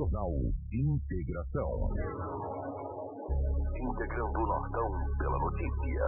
[0.00, 0.32] Jornal
[0.72, 1.92] Integração.
[3.76, 4.88] Integrando o Nortão
[5.18, 6.06] pela notícia.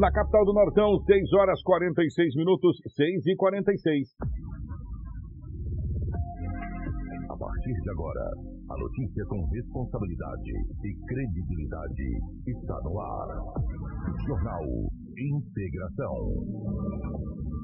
[0.00, 4.08] Na capital do Nortão, 6 horas 46 minutos, 6 e 46.
[7.30, 8.30] A partir de agora,
[8.68, 12.02] a notícia com responsabilidade e credibilidade
[12.48, 13.28] está no ar.
[14.26, 14.64] Jornal
[15.16, 16.16] Integração.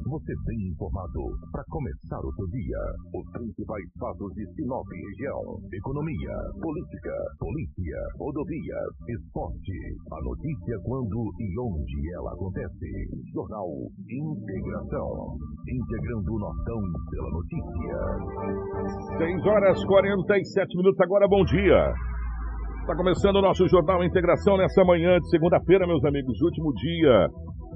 [0.07, 1.18] Você bem informado
[1.50, 2.79] para começar o seu dia.
[3.11, 5.59] Os principais fatos de Sinop região.
[5.66, 6.30] Economia,
[6.62, 7.10] política,
[7.42, 9.74] polícia, rodovias, esporte.
[10.14, 12.87] A notícia quando e onde ela acontece.
[13.34, 13.66] Jornal
[14.06, 15.11] Integração.
[15.66, 16.80] Integrando o Nortão
[17.11, 17.98] pela notícia.
[19.19, 21.83] 6 horas 47 minutos agora, bom dia.
[22.83, 26.41] Está começando o nosso Jornal Integração nessa manhã de segunda-feira, meus amigos.
[26.42, 27.27] Último dia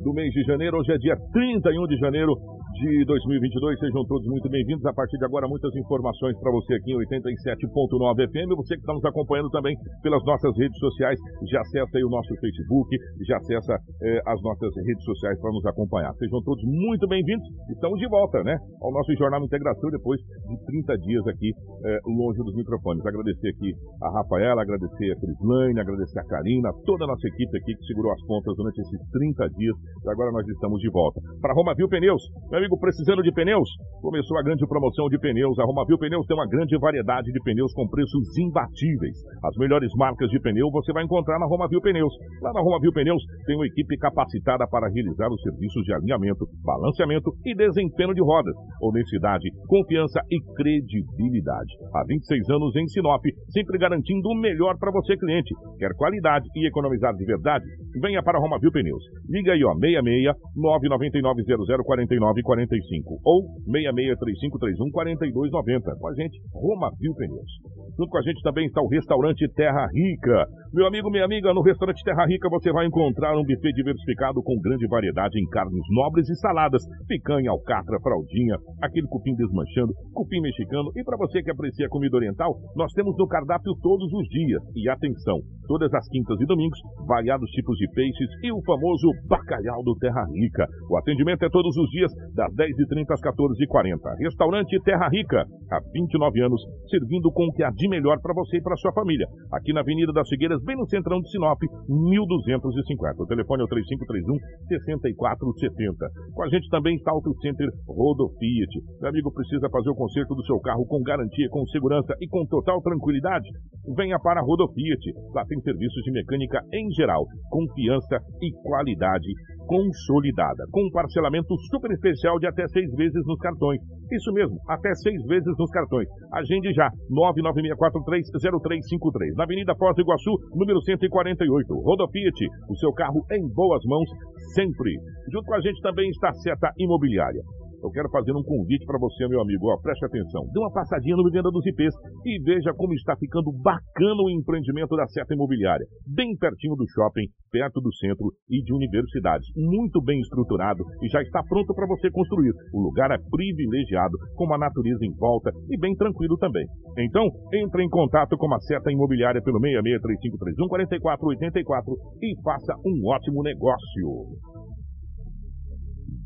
[0.02, 0.78] do mês de janeiro.
[0.78, 2.34] Hoje é dia 31 de janeiro
[2.72, 3.78] de 2022.
[3.80, 4.84] Sejam todos muito bem-vindos.
[4.86, 8.54] A partir de agora, muitas informações para você aqui em 87.9 FM.
[8.56, 11.18] Você que está nos acompanhando também pelas nossas redes sociais,
[11.50, 12.90] já acessa aí o nosso Facebook,
[13.26, 16.12] já acessa eh, as nossas redes sociais para nos acompanhar.
[16.14, 17.46] Sejam todos muito bem-vindos.
[17.70, 21.50] Estamos de volta, né, ao nosso Jornal Integração depois de 30 dias aqui
[21.84, 23.04] eh, longe dos microfones.
[23.04, 27.74] Agradecer aqui a Rafaela, agradecer a Crislane, agradecer a Karina, toda a nossa equipe aqui
[27.74, 31.20] que segurou as pontas durante esses 30 dias e agora nós estamos de volta.
[31.40, 32.22] Para Roma Viu Pneus,
[32.60, 33.68] amigo, precisando de pneus?
[34.02, 35.58] Começou a grande promoção de pneus.
[35.58, 39.16] A Romavil Pneus tem uma grande variedade de pneus com preços imbatíveis.
[39.42, 42.12] As melhores marcas de pneu você vai encontrar na Romavil Pneus.
[42.42, 47.32] Lá na Romavil Pneus tem uma equipe capacitada para realizar os serviços de alinhamento, balanceamento
[47.44, 48.54] e desempenho de rodas.
[48.82, 51.72] Honestidade, confiança e credibilidade.
[51.94, 55.54] Há 26 anos em Sinop, sempre garantindo o melhor para você, cliente.
[55.78, 57.64] Quer qualidade e economizar de verdade?
[58.00, 59.02] Venha para a Romavil Pneus.
[59.28, 65.94] Liga aí, ó, 66 999 00 49 45 ou 663531 4290.
[66.00, 67.52] Com a gente, Roma Viu Pneus.
[67.96, 70.46] Junto com a gente também está o restaurante Terra Rica.
[70.72, 74.58] Meu amigo, minha amiga, no restaurante Terra Rica você vai encontrar um buffet diversificado com
[74.58, 80.90] grande variedade em carnes nobres e saladas, picanha, alcatra, fraldinha, aquele cupim desmanchando, cupim mexicano
[80.96, 84.62] e para você que aprecia comida oriental, nós temos no cardápio todos os dias.
[84.74, 89.82] E atenção, todas as quintas e domingos, variados tipos de peixes e o famoso bacalhau
[89.84, 90.66] do Terra Rica.
[90.88, 94.00] O atendimento é todos os dias das 10h30 às 14h40.
[94.18, 98.56] Restaurante Terra Rica, há 29 anos, servindo com o que há de melhor para você
[98.56, 99.26] e para sua família.
[99.52, 103.22] Aqui na Avenida das Figueiras, bem no centrão de Sinop, 1250.
[103.22, 106.32] O telefone é o 3531 6470.
[106.32, 108.72] Com a gente também está o Center Rodo Fiat.
[109.00, 112.46] Meu amigo precisa fazer o conserto do seu carro com garantia, com segurança e com
[112.46, 113.48] total tranquilidade?
[113.96, 115.04] Venha para Rodo Fiat.
[115.34, 119.28] Lá tem serviços de mecânica em geral, confiança e qualidade
[119.70, 123.80] consolidada, com um parcelamento super especial de até seis vezes nos cartões.
[124.12, 126.06] Isso mesmo, até seis vezes nos cartões.
[126.32, 131.74] Agende já, 996430353, na Avenida Foz do Iguaçu, número 148.
[131.74, 134.08] Rodofiat, o seu carro em boas mãos
[134.54, 134.94] sempre.
[135.32, 137.40] Junto com a gente também está a Seta Imobiliária
[137.82, 139.72] eu quero fazer um convite para você, meu amigo.
[139.72, 140.44] Ó, preste atenção.
[140.52, 141.94] Dê uma passadinha no Vivenda dos IPs
[142.24, 145.86] e veja como está ficando bacana o empreendimento da Seta Imobiliária.
[146.06, 149.48] Bem pertinho do shopping, perto do centro e de universidades.
[149.56, 152.52] Muito bem estruturado e já está pronto para você construir.
[152.72, 156.66] O lugar é privilegiado, com uma natureza em volta e bem tranquilo também.
[156.98, 163.42] Então, entre em contato com a Seta Imobiliária pelo 663531 4484 e faça um ótimo
[163.42, 164.49] negócio.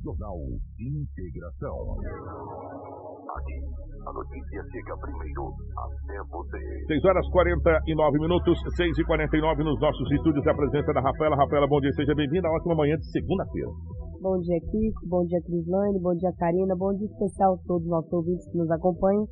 [0.04, 0.36] Jornal
[0.76, 1.96] Integração.
[3.34, 3.56] Aqui,
[4.04, 5.48] a notícia chega primeiro
[5.80, 6.60] até você.
[6.92, 10.46] 6 horas 49 minutos, 6 e 49 nos nossos estúdios.
[10.46, 11.36] A presença da Rafaela.
[11.36, 12.52] Rafaela, bom dia, seja bem-vinda.
[12.52, 13.70] Ótima manhã de segunda-feira.
[14.20, 15.08] Bom dia, Kiko.
[15.08, 15.98] Bom dia, Crislane.
[15.98, 16.76] Bom dia, Karina.
[16.76, 19.24] Bom dia especial a todos os nossos ouvintes que nos acompanham.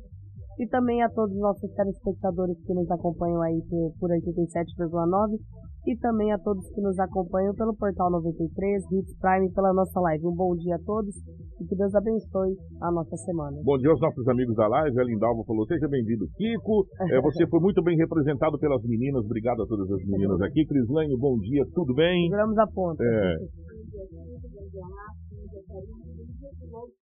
[0.57, 5.37] E também a todos os nossos telespectadores que nos acompanham aí por, por 87,9
[5.85, 10.27] e também a todos que nos acompanham pelo Portal 93, Hits Prime, pela nossa live.
[10.27, 11.15] Um bom dia a todos
[11.59, 13.57] e que Deus abençoe a nossa semana.
[13.63, 14.99] Bom dia aos nossos amigos da live.
[14.99, 16.85] A Lindalva falou: seja bem-vindo, Kiko.
[17.11, 19.25] É, você foi muito bem representado pelas meninas.
[19.25, 20.65] Obrigado a todas as meninas aqui.
[20.65, 22.23] Crislane, bom dia, tudo bem?
[22.23, 23.03] Seguramos a ponta.
[23.03, 23.35] É.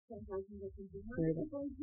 [0.07, 0.31] Bom dia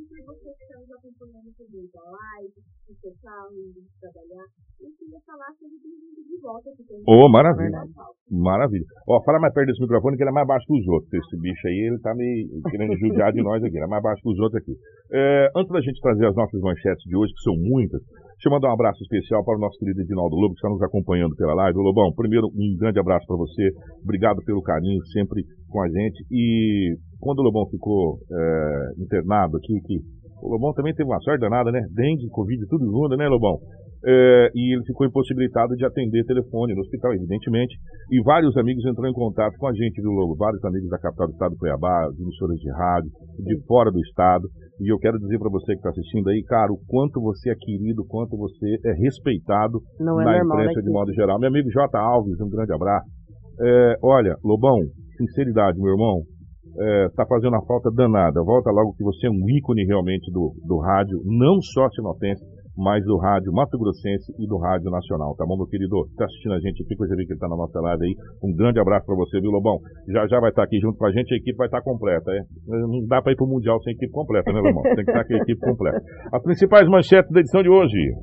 [0.08, 2.56] para você que está nos acompanhando também da live,
[2.88, 4.48] no seu carro, indo trabalhar.
[4.80, 6.70] Eu queria falar sobre bem-vindo de volta.
[7.06, 7.84] Ô, oh, maravilha.
[8.32, 8.86] Maravilha.
[9.10, 11.12] Ó, fala mais perto desse microfone que ele é mais baixo que os outros.
[11.12, 13.76] Esse bicho aí, ele tá me querendo judiar de nós aqui.
[13.76, 14.72] Ele é mais baixo que os outros aqui.
[15.12, 18.02] É, antes da gente trazer as nossas manchetes de hoje, que são muitas,
[18.44, 20.82] deixa eu mandar um abraço especial para o nosso querido Edinaldo Lobo, que está nos
[20.82, 21.80] acompanhando pela live.
[21.80, 23.72] Lobão, primeiro, um grande abraço para você.
[24.04, 26.26] Obrigado pelo carinho sempre com a gente.
[26.30, 29.96] E quando o Lobão ficou é, internado aqui, que
[30.44, 31.80] O Lobão também teve uma sorte danada, né?
[31.96, 33.60] Dengue, Covid, tudo junto, né, Lobão?
[34.06, 37.74] É, e ele ficou impossibilitado de atender telefone no hospital, evidentemente.
[38.12, 40.36] E vários amigos entraram em contato com a gente, viu, Lobo?
[40.36, 43.10] Vários amigos da capital do estado do Cuiabá, de emissoras de rádio,
[43.40, 44.50] de fora do estado.
[44.82, 47.56] E eu quero dizer para você que está assistindo aí, cara, o quanto você é
[47.56, 51.40] querido, o quanto você é respeitado Não é na normal, imprensa né, de modo geral.
[51.40, 51.98] Meu amigo J.
[51.98, 53.08] Alves, um grande abraço.
[53.62, 54.80] É, olha, Lobão,
[55.18, 56.24] sinceridade, meu irmão,
[56.78, 58.44] é, tá fazendo uma falta danada.
[58.44, 62.44] Volta logo que você é um ícone realmente do, do rádio, não só sinopense,
[62.78, 66.08] mas do rádio Mato Grossense e do rádio nacional, tá bom, meu querido?
[66.18, 68.16] Tá assistindo a gente aqui, eu já vi que ele tá na nossa live aí.
[68.44, 69.80] Um grande abraço pra você, viu, Lobão?
[70.10, 72.42] Já já vai estar aqui junto com a gente, a equipe vai estar completa, é?
[72.68, 74.84] Não dá pra ir pro Mundial sem equipe completa, né, Lobão?
[74.84, 76.02] Tem que estar com a equipe completa.
[76.34, 78.14] As principais manchetes da edição de hoje.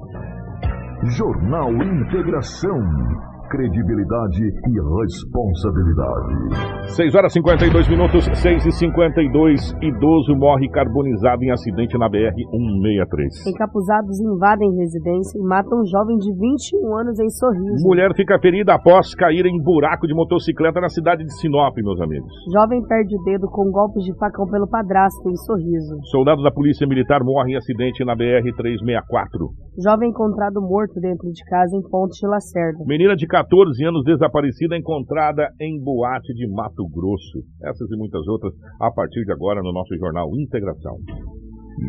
[1.16, 3.29] Jornal Integração.
[3.50, 6.94] Credibilidade e responsabilidade.
[6.94, 13.50] 6 horas e 52 minutos, 6 e 52 Idoso morre carbonizado em acidente na BR-163.
[13.50, 17.88] Encapuzados invadem residência e matam um jovem de 21 anos em Sorriso.
[17.88, 22.32] Mulher fica ferida após cair em buraco de motocicleta na cidade de Sinop, meus amigos.
[22.54, 25.98] Jovem perde o dedo com golpes de facão pelo padrasto em Sorriso.
[26.04, 29.50] Soldado da Polícia Militar morre em acidente na BR-364.
[29.82, 32.84] Jovem encontrado morto dentro de casa em Ponte de Lacerda.
[32.86, 33.39] Menina de 14
[33.86, 37.38] anos desaparecida encontrada em boate de Mato Grosso.
[37.64, 40.96] Essas e muitas outras a partir de agora no nosso jornal Integração.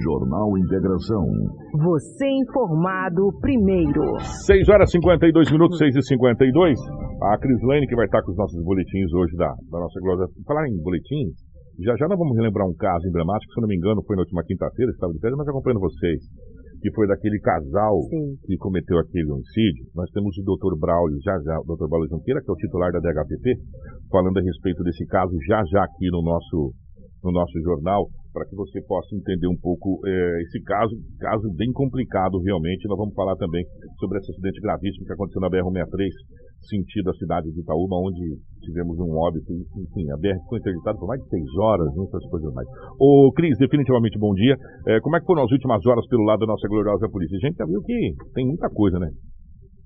[0.04, 1.26] Jornal Integração.
[1.74, 4.20] Você informado primeiro.
[4.46, 6.80] 6 horas e 52 minutos, 6 e 52.
[7.24, 10.28] A Crislane que vai estar com os nossos boletins hoje da, da nossa Glória.
[10.48, 11.36] Falar em boletins,
[11.84, 14.22] já já nós vamos relembrar um caso emblemático, se eu não me engano foi na
[14.22, 16.20] última quinta-feira, estava de férias, mas acompanhando vocês
[16.82, 18.36] que foi daquele casal Sim.
[18.44, 19.86] que cometeu aquele homicídio.
[19.94, 20.78] Nós temos o Dr.
[20.80, 21.88] Braulio, já já, o Dr.
[21.88, 23.56] Braulio Junqueira, que é o titular da DHPP,
[24.10, 26.74] falando a respeito desse caso já já aqui no nosso,
[27.24, 31.72] no nosso jornal, para que você possa entender um pouco eh, esse caso, caso bem
[31.72, 32.88] complicado realmente.
[32.88, 33.64] Nós vamos falar também
[34.00, 36.10] sobre esse acidente gravíssimo que aconteceu na BR-163,
[36.68, 38.24] sentido a cidade de Itaúba, onde
[38.64, 42.54] tivemos um óbito, enfim, a BR ficou interditada por mais de seis horas, muitas coisas
[42.54, 42.68] mais.
[43.00, 44.56] Ô, Cris, definitivamente bom dia.
[44.88, 47.38] Eh, como é que foram as últimas horas pelo lado da nossa gloriosa polícia?
[47.38, 49.10] A gente já viu que tem muita coisa, né?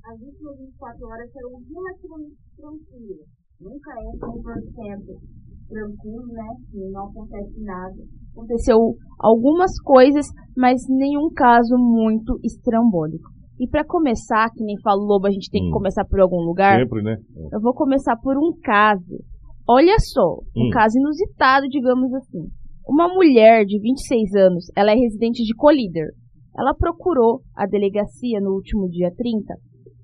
[0.05, 3.25] As últimas 24 horas foram relativamente tranquilas.
[3.59, 6.49] Nunca é 100% tranquilo, né?
[6.91, 7.95] Não acontece nada.
[8.35, 8.77] Aconteceu
[9.19, 13.29] algumas coisas, mas nenhum caso muito estrambólico.
[13.59, 15.65] E para começar, que nem falou Lobo, a gente tem Hum.
[15.67, 16.79] que começar por algum lugar.
[16.81, 17.15] Sempre, né?
[17.53, 19.23] Eu vou começar por um caso.
[19.67, 20.69] Olha só, um Hum.
[20.71, 22.49] caso inusitado, digamos assim.
[22.87, 26.09] Uma mulher de 26 anos, ela é residente de Colíder.
[26.57, 29.55] Ela procurou a delegacia no último dia 30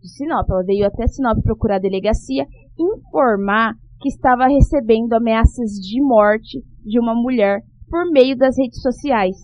[0.01, 0.49] de Sinop.
[0.49, 2.45] Ela veio até Sinop procurar a delegacia
[2.79, 7.59] informar que estava recebendo ameaças de morte de uma mulher
[7.91, 9.35] por meio das redes sociais.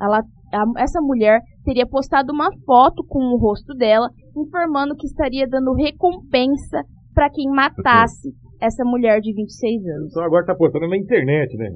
[0.00, 0.18] Ela,
[0.52, 5.72] a- essa mulher teria postado uma foto com o rosto dela, informando que estaria dando
[5.72, 6.82] recompensa
[7.14, 8.28] para quem matasse
[8.60, 10.10] essa mulher de 26 anos.
[10.10, 11.68] Então agora tá postando na internet, né?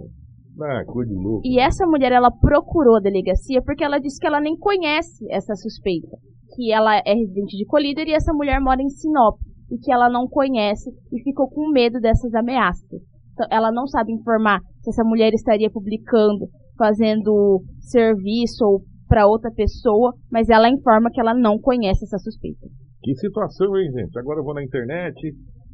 [0.60, 1.40] Ah, coisa de louco.
[1.44, 5.54] E essa mulher, ela procurou a delegacia porque ela disse que ela nem conhece essa
[5.54, 6.16] suspeita.
[6.56, 9.38] Que ela é residente de Colíder e essa mulher mora em Sinop.
[9.70, 13.00] E que ela não conhece e ficou com medo dessas ameaças.
[13.38, 16.46] Então, ela não sabe informar se essa mulher estaria publicando,
[16.76, 22.66] fazendo serviço ou para outra pessoa, mas ela informa que ela não conhece essa suspeita.
[23.00, 24.18] Que situação, hein, gente?
[24.18, 25.14] Agora eu vou na internet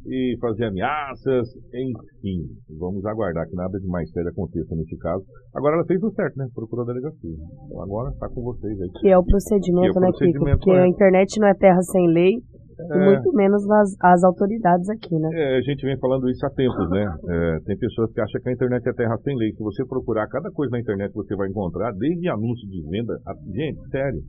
[0.07, 2.45] e fazer ameaças, enfim.
[2.77, 5.25] Vamos aguardar que nada de mais sério aconteça nesse caso.
[5.55, 6.45] Agora ela fez o certo, né?
[6.53, 7.31] Procurou a delegacia.
[7.65, 8.89] Então agora tá com vocês aí.
[9.01, 10.17] Que é o procedimento, Que é o né, Kiko?
[10.19, 10.83] procedimento, Porque é.
[10.83, 12.33] a internet não é terra sem lei,
[12.77, 15.29] e É, muito menos as, as autoridades aqui, né?
[15.33, 17.03] é, a gente vem falando isso há tempos, né?
[17.29, 19.51] É, tem pessoas que acham que a internet é terra sem lei.
[19.53, 23.13] Se você procurar cada coisa na internet você vai encontrar, desde anúncio de venda.
[23.25, 24.19] a- Gente, sério.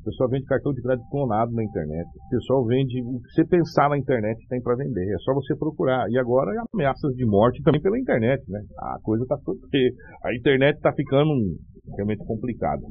[0.00, 2.06] O pessoal vende cartão de crédito clonado na internet.
[2.06, 5.02] O pessoal vende o que você pensar na internet tem para vender.
[5.12, 6.06] É só você procurar.
[6.08, 8.60] E agora ameaças de morte também pela internet, né?
[8.78, 9.58] A coisa tá toda.
[10.24, 11.32] A internet tá ficando
[11.96, 12.82] realmente complicada.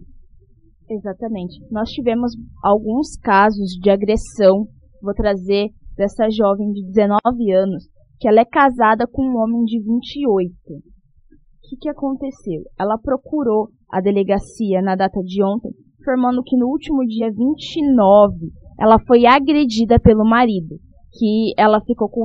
[0.90, 1.56] Exatamente.
[1.72, 4.68] Nós tivemos alguns casos de agressão.
[5.06, 7.84] Vou trazer dessa jovem de 19 anos,
[8.20, 10.52] que ela é casada com um homem de 28.
[10.52, 10.80] O
[11.62, 12.64] que, que aconteceu?
[12.80, 15.70] Ela procurou a delegacia na data de ontem,
[16.02, 20.80] informando que no último dia 29 ela foi agredida pelo marido,
[21.14, 22.24] que ela ficou com,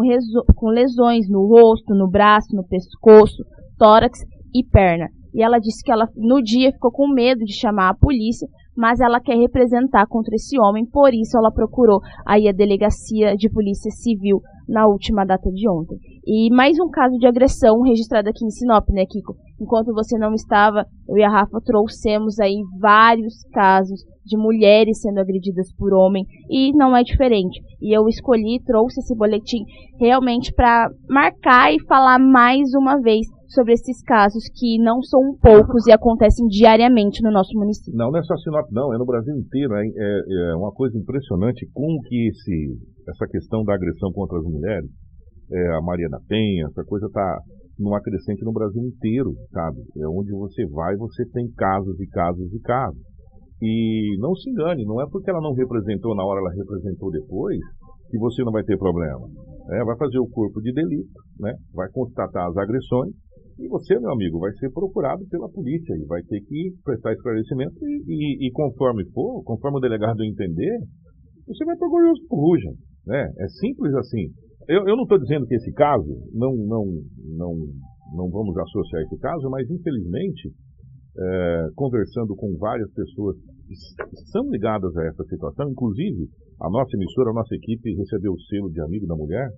[0.56, 3.44] com lesões no rosto, no braço, no pescoço,
[3.78, 4.18] tórax
[4.54, 5.06] e perna.
[5.34, 9.00] E ela disse que ela no dia ficou com medo de chamar a polícia, mas
[9.00, 13.90] ela quer representar contra esse homem, por isso ela procurou aí a delegacia de polícia
[13.90, 15.98] civil na última data de ontem.
[16.24, 19.34] E mais um caso de agressão registrado aqui em Sinop, né, Kiko?
[19.60, 25.18] Enquanto você não estava, eu e a Rafa trouxemos aí vários casos de mulheres sendo
[25.18, 27.60] agredidas por homem e não é diferente.
[27.82, 29.64] E eu escolhi, trouxe esse boletim
[29.98, 35.86] realmente para marcar e falar mais uma vez sobre esses casos que não são poucos
[35.86, 37.96] e acontecem diariamente no nosso município.
[37.96, 39.74] Não, não é só Sinop, não, é no Brasil inteiro.
[39.74, 42.78] É, é, uma coisa impressionante como que esse,
[43.08, 44.88] essa questão da agressão contra as mulheres,
[45.52, 47.38] é, a Maria da Penha, essa coisa está
[47.78, 49.80] numa crescente no Brasil inteiro, sabe?
[49.98, 53.00] É onde você vai, você tem casos e casos e casos.
[53.62, 57.58] E não se engane, não é porque ela não representou na hora, ela representou depois,
[58.10, 59.26] que você não vai ter problema.
[59.70, 61.54] É, vai fazer o corpo de delito, né?
[61.74, 63.12] vai constatar as agressões,
[63.60, 67.76] e você, meu amigo, vai ser procurado pela polícia e vai ter que prestar esclarecimento
[67.86, 70.78] e, e, e conforme for, conforme o delegado entender,
[71.46, 72.70] você vai para o Ruja.
[73.06, 73.20] Né?
[73.38, 74.32] É simples assim.
[74.68, 76.84] Eu, eu não estou dizendo que esse caso, não, não,
[77.36, 77.52] não,
[78.16, 80.52] não vamos associar esse caso, mas infelizmente,
[81.18, 83.36] é, conversando com várias pessoas
[83.66, 83.74] que
[84.30, 86.28] são ligadas a essa situação, inclusive
[86.60, 89.48] a nossa emissora, a nossa equipe recebeu o selo de amigo da mulher,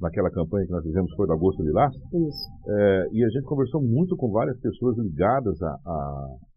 [0.00, 1.92] naquela campanha que nós fizemos foi do Agosto Lilás.
[1.94, 2.48] Isso.
[2.68, 5.58] É, e a gente conversou muito com várias pessoas ligadas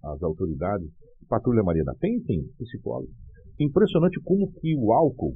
[0.04, 0.88] às autoridades.
[1.28, 3.12] Patrulha Maria da Penha, enfim, psicólogo.
[3.60, 5.36] Impressionante como que o álcool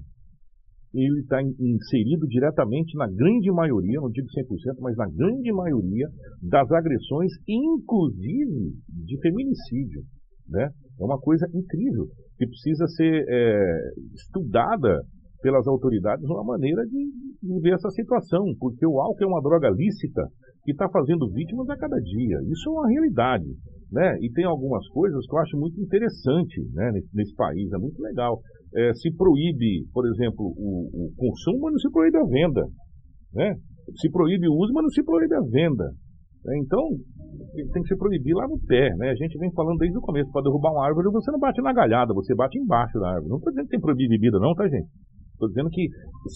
[0.93, 6.07] ele está inserido diretamente na grande maioria, não digo 100%, mas na grande maioria
[6.41, 8.73] das agressões, inclusive
[9.05, 10.01] de feminicídio.
[10.49, 10.69] Né?
[10.99, 13.79] É uma coisa incrível que precisa ser é,
[14.15, 15.01] estudada
[15.41, 19.69] pelas autoridades uma maneira de, de ver essa situação, porque o álcool é uma droga
[19.69, 20.23] lícita
[20.63, 22.37] que está fazendo vítimas a cada dia.
[22.51, 23.47] Isso é uma realidade.
[23.91, 24.17] Né?
[24.19, 28.01] E tem algumas coisas que eu acho muito interessante né, nesse, nesse país, é muito
[28.01, 28.41] legal.
[28.75, 32.67] É, se proíbe, por exemplo, o, o, consumo, mas não se proíbe a venda.
[33.33, 33.55] Né?
[33.95, 35.85] Se proíbe o uso, mas não se proíbe a venda.
[36.47, 36.83] É, então,
[37.71, 38.93] tem que se proibir lá no pé.
[38.97, 39.11] Né?
[39.11, 41.71] A gente vem falando desde o começo, para derrubar uma árvore, você não bate na
[41.71, 43.29] galhada, você bate embaixo da árvore.
[43.29, 44.89] Não estou dizendo que tem proibir bebida, não, tá, gente?
[45.37, 45.87] Estou dizendo que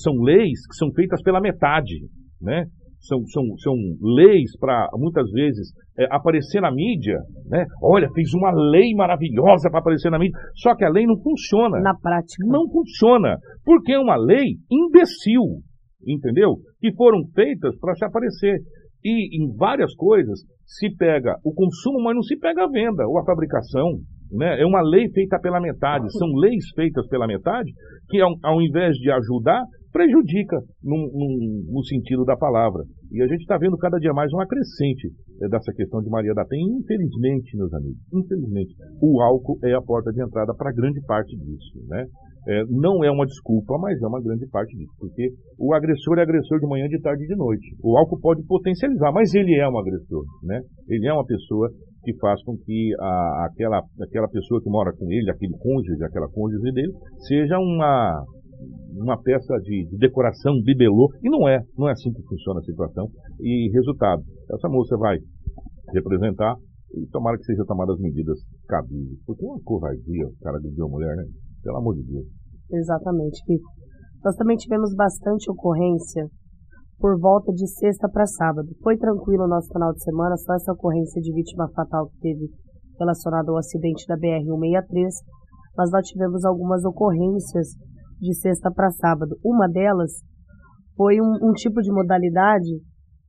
[0.03, 2.05] são leis que são feitas pela metade,
[2.39, 2.65] né?
[2.99, 7.17] São, são, são leis para, muitas vezes, é, aparecer na mídia,
[7.47, 7.65] né?
[7.81, 10.37] Olha, fez uma lei maravilhosa para aparecer na mídia.
[10.55, 11.79] Só que a lei não funciona.
[11.79, 12.45] Na prática.
[12.45, 13.37] Não funciona.
[13.65, 15.63] Porque é uma lei imbecil,
[16.05, 16.57] entendeu?
[16.79, 18.59] Que foram feitas para se aparecer.
[19.03, 23.17] E em várias coisas se pega o consumo, mas não se pega a venda ou
[23.17, 23.97] a fabricação.
[24.31, 24.61] Né?
[24.61, 27.71] É uma lei feita pela metade, são leis feitas pela metade
[28.09, 32.83] que, ao, ao invés de ajudar, prejudica no sentido da palavra.
[33.11, 35.09] E a gente está vendo cada dia mais uma crescente
[35.41, 36.77] é, dessa questão de Maria da Penha.
[36.79, 41.85] Infelizmente, meus amigos, infelizmente, o álcool é a porta de entrada para grande parte disso.
[41.89, 42.05] Né?
[42.47, 46.23] É, não é uma desculpa, mas é uma grande parte disso, porque o agressor é
[46.23, 47.75] agressor de manhã, de tarde e de noite.
[47.83, 50.59] O álcool pode potencializar, mas ele é um agressor, né?
[50.87, 51.69] Ele é uma pessoa
[52.03, 56.27] que faz com que a, aquela, aquela pessoa que mora com ele, aquele cônjuge, aquela
[56.29, 56.91] cônjuge dele,
[57.27, 58.23] seja uma,
[58.95, 62.63] uma peça de, de, decoração, bibelô, e não é, não é assim que funciona a
[62.63, 63.07] situação.
[63.39, 65.17] E resultado, essa moça vai
[65.93, 66.55] representar
[66.93, 70.89] e tomara que sejam tomadas medidas cabíveis, porque é uma covardia o cara agrediu a
[70.89, 71.23] mulher, né?
[71.63, 72.25] Pelo amor de Deus.
[72.71, 73.69] Exatamente, Kiko.
[74.23, 76.27] Nós também tivemos bastante ocorrência
[77.01, 78.69] por volta de sexta para sábado.
[78.83, 82.47] Foi tranquilo o nosso final de semana, só essa ocorrência de vítima fatal que teve
[82.99, 85.09] relacionada ao acidente da BR-163,
[85.75, 87.69] mas nós tivemos algumas ocorrências
[88.19, 89.35] de sexta para sábado.
[89.43, 90.11] Uma delas
[90.95, 92.69] foi um, um tipo de modalidade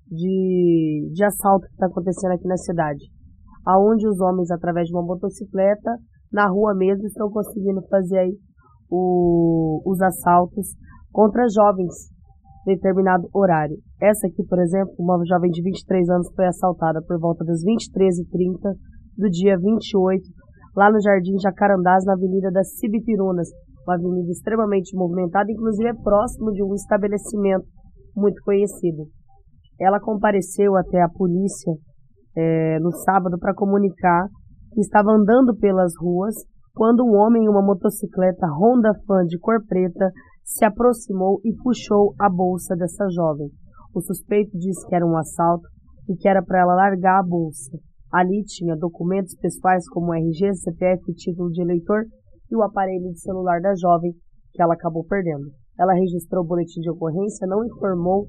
[0.07, 3.07] de, de assalto que está acontecendo aqui na cidade,
[3.65, 5.97] aonde os homens, através de uma motocicleta,
[6.31, 8.37] na rua mesmo, estão conseguindo fazer aí
[8.91, 10.75] o, os assaltos
[11.11, 12.12] contra jovens
[12.65, 13.77] determinado horário.
[14.01, 18.75] Essa aqui, por exemplo, uma jovem de 23 anos foi assaltada por volta das 23h30
[19.19, 20.23] do dia 28,
[20.77, 23.49] lá no Jardim Jacarandás, na Avenida das Cibipirunas,
[23.87, 27.67] uma avenida extremamente movimentada, inclusive é próximo de um estabelecimento
[28.17, 29.07] muito conhecido.
[29.81, 31.73] Ela compareceu até a polícia
[32.37, 34.29] é, no sábado para comunicar
[34.73, 36.35] que estava andando pelas ruas
[36.75, 40.11] quando um homem em uma motocicleta Honda Fan de cor preta
[40.45, 43.49] se aproximou e puxou a bolsa dessa jovem.
[43.95, 45.67] O suspeito disse que era um assalto
[46.09, 47.79] e que era para ela largar a bolsa.
[48.13, 52.05] Ali tinha documentos pessoais como RG, CPF, título de eleitor
[52.51, 54.13] e o aparelho de celular da jovem
[54.53, 55.51] que ela acabou perdendo.
[55.79, 58.27] Ela registrou o boletim de ocorrência, não informou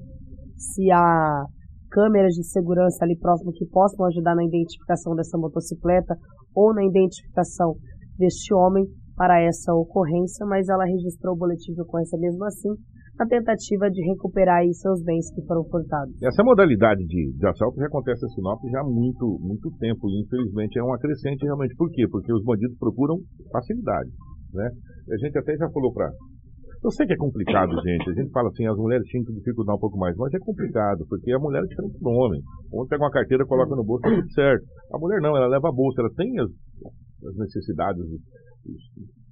[0.56, 1.44] se há
[1.90, 6.16] câmeras de segurança ali próximo que possam ajudar na identificação dessa motocicleta
[6.54, 7.74] ou na identificação
[8.18, 8.84] deste homem
[9.16, 12.70] para essa ocorrência, mas ela registrou o boletim de ocorrência mesmo assim,
[13.18, 16.14] na tentativa de recuperar aí seus bens que foram furtados.
[16.22, 20.22] Essa modalidade de, de assalto já acontece em Sinop já há muito, muito tempo e
[20.22, 21.76] infelizmente é uma crescente realmente.
[21.76, 22.06] Por quê?
[22.10, 23.18] Porque os bandidos procuram
[23.52, 24.10] facilidade,
[24.52, 24.68] né?
[25.12, 26.10] A gente até já falou para
[26.84, 28.10] eu sei que é complicado, gente.
[28.10, 31.06] A gente fala assim, as mulheres tinham que dificultar um pouco mais, mas é complicado,
[31.08, 32.42] porque a mulher é diferente do homem.
[32.70, 34.66] O homem pega uma carteira, coloca no bolso, tá tudo certo.
[34.92, 36.50] A mulher não, ela leva a bolsa, ela tem as,
[37.24, 38.04] as necessidades.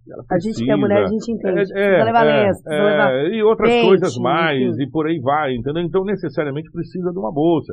[0.02, 1.60] Ela A gente que é mulher, a gente entende.
[1.60, 4.82] É, precisa levar é, lenço, é, levar e outras pente, coisas mais, enfim.
[4.82, 5.82] e por aí vai, entendeu?
[5.82, 7.72] Então, necessariamente precisa de uma bolsa,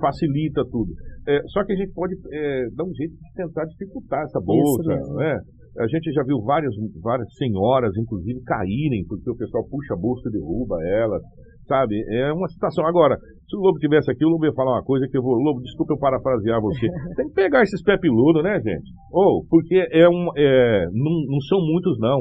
[0.00, 0.94] facilita tudo.
[1.26, 4.94] É, só que a gente pode é, dar um jeito de tentar dificultar essa bolsa,
[5.16, 5.40] né?
[5.76, 10.28] A gente já viu várias, várias senhoras, inclusive, caírem, porque o pessoal puxa a bolsa
[10.28, 11.22] e derruba elas,
[11.66, 11.94] sabe?
[12.10, 12.86] É uma situação.
[12.86, 13.16] Agora,
[13.48, 15.34] se o Lobo tivesse aqui, o Lobo ia falar uma coisa que eu vou.
[15.34, 16.86] Lobo, desculpa eu parafrasear você.
[17.16, 18.90] Tem que pegar esses pé peludo, né, gente?
[19.12, 22.20] Ou, porque é um, é, não, não são muitos, não.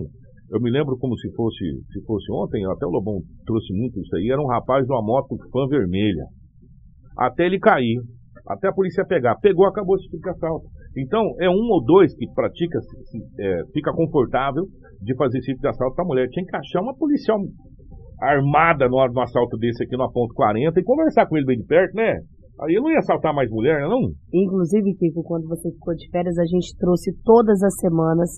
[0.51, 4.15] Eu me lembro como se fosse, se fosse ontem, até o Lobão trouxe muito isso
[4.15, 4.29] aí.
[4.29, 6.25] Era um rapaz de uma moto fã vermelha.
[7.17, 7.97] Até ele cair.
[8.47, 9.35] Até a polícia pegar.
[9.39, 10.65] Pegou, acabou esse tipo de assalto.
[10.97, 14.65] Então, é um ou dois que pratica, se- se- é, fica confortável
[15.01, 16.27] de fazer esse tipo de assalto pra mulher.
[16.29, 17.39] Tinha que achar uma policial
[18.32, 21.65] armada no, no assalto desse aqui no ponto 40 e conversar com ele bem de
[21.65, 22.20] perto, né?
[22.62, 24.12] Aí eu não ia assaltar mais mulher, né, não?
[24.32, 28.30] Inclusive, Kiko, quando você ficou de férias, a gente trouxe todas as semanas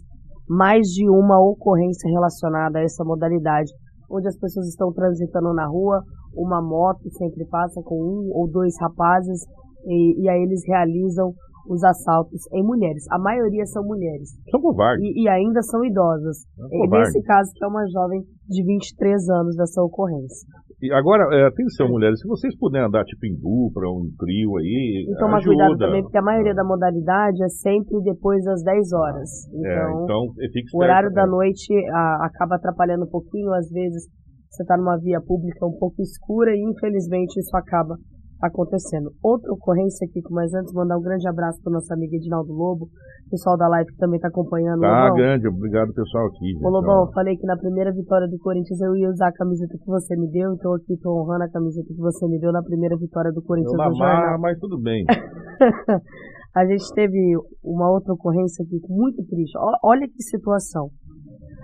[0.48, 3.72] mais de uma ocorrência relacionada a essa modalidade,
[4.10, 6.02] onde as pessoas estão transitando na rua,
[6.34, 9.42] uma moto sempre passa com um ou dois rapazes,
[9.86, 11.34] e, e aí eles realizam
[11.70, 13.04] os assaltos em mulheres.
[13.12, 14.30] A maioria são mulheres.
[14.52, 15.04] São covardes.
[15.04, 16.38] E, e ainda são idosas.
[16.58, 17.14] Covardes.
[17.14, 20.48] nesse caso, que é uma jovem de 23 anos dessa ocorrência.
[20.82, 25.08] E agora, é, atenção, mulheres, se vocês puderem andar tipo em dupla, um trio aí,
[25.10, 25.56] E tomar ajuda.
[25.56, 29.30] cuidado também, porque a maioria da modalidade é sempre depois das 10 horas.
[29.54, 31.32] É, Então, então, é, o horário da né?
[31.32, 34.04] noite a- acaba atrapalhando um pouquinho, às vezes
[34.52, 37.96] você está numa via pública um pouco escura e infelizmente isso acaba
[38.42, 39.12] acontecendo.
[39.24, 42.88] Outra ocorrência aqui, mas antes mandar um grande abraço para nosso amigo Edinaldo Lobo,
[43.30, 44.82] pessoal da live que também está acompanhando.
[44.82, 46.52] Tá Lobão, grande, obrigado pessoal aqui.
[46.52, 46.66] gente.
[46.66, 49.78] Ô Lobão, eu falei que na primeira vitória do Corinthians eu ia usar a camiseta
[49.78, 52.62] que você me deu, então aqui estou honrando a camiseta que você me deu na
[52.62, 54.18] primeira vitória do Eu Corinthians na no jornal.
[54.18, 55.06] mar, mas tudo bem.
[56.56, 59.58] a gente teve uma outra ocorrência aqui muito triste.
[59.84, 60.90] Olha que situação.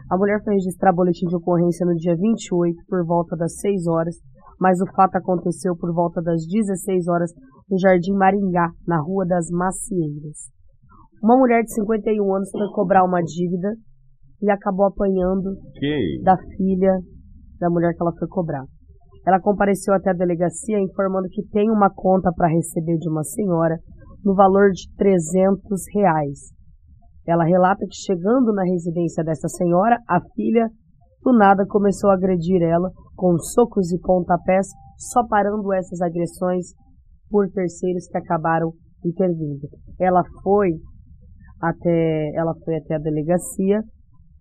[0.10, 4.16] A mulher foi registrar boletim de ocorrência no dia 28, por volta das 6 horas,
[4.62, 7.32] mas o fato aconteceu por volta das 16 horas
[7.68, 10.52] no Jardim Maringá, na Rua das Macieiras.
[11.24, 13.74] Uma mulher de 51 anos foi cobrar uma dívida
[14.40, 15.56] e acabou apanhando
[16.22, 16.94] da filha
[17.60, 18.64] da mulher que ela foi cobrar.
[19.26, 23.78] Ela compareceu até a delegacia informando que tem uma conta para receber de uma senhora
[24.24, 25.60] no valor de 300
[25.96, 26.40] reais.
[27.28, 30.68] Ela relata que chegando na residência dessa senhora, a filha
[31.24, 36.74] do nada começou a agredir ela com socos e pontapés, só parando essas agressões
[37.30, 38.74] por terceiros que acabaram
[39.06, 39.68] intervindo.
[40.00, 40.72] Ela foi
[41.62, 43.82] até ela foi até a delegacia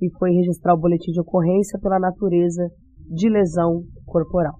[0.01, 2.67] e foi registrar o boletim de ocorrência pela natureza
[3.11, 4.55] de lesão corporal.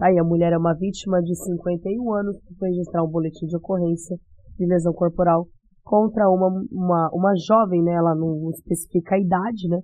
[0.00, 3.56] Aí a mulher é uma vítima de 51 anos que foi registrar um boletim de
[3.56, 4.16] ocorrência
[4.56, 5.46] de lesão corporal
[5.84, 7.92] contra uma, uma, uma jovem, né?
[7.92, 9.78] Ela não especifica a idade, né?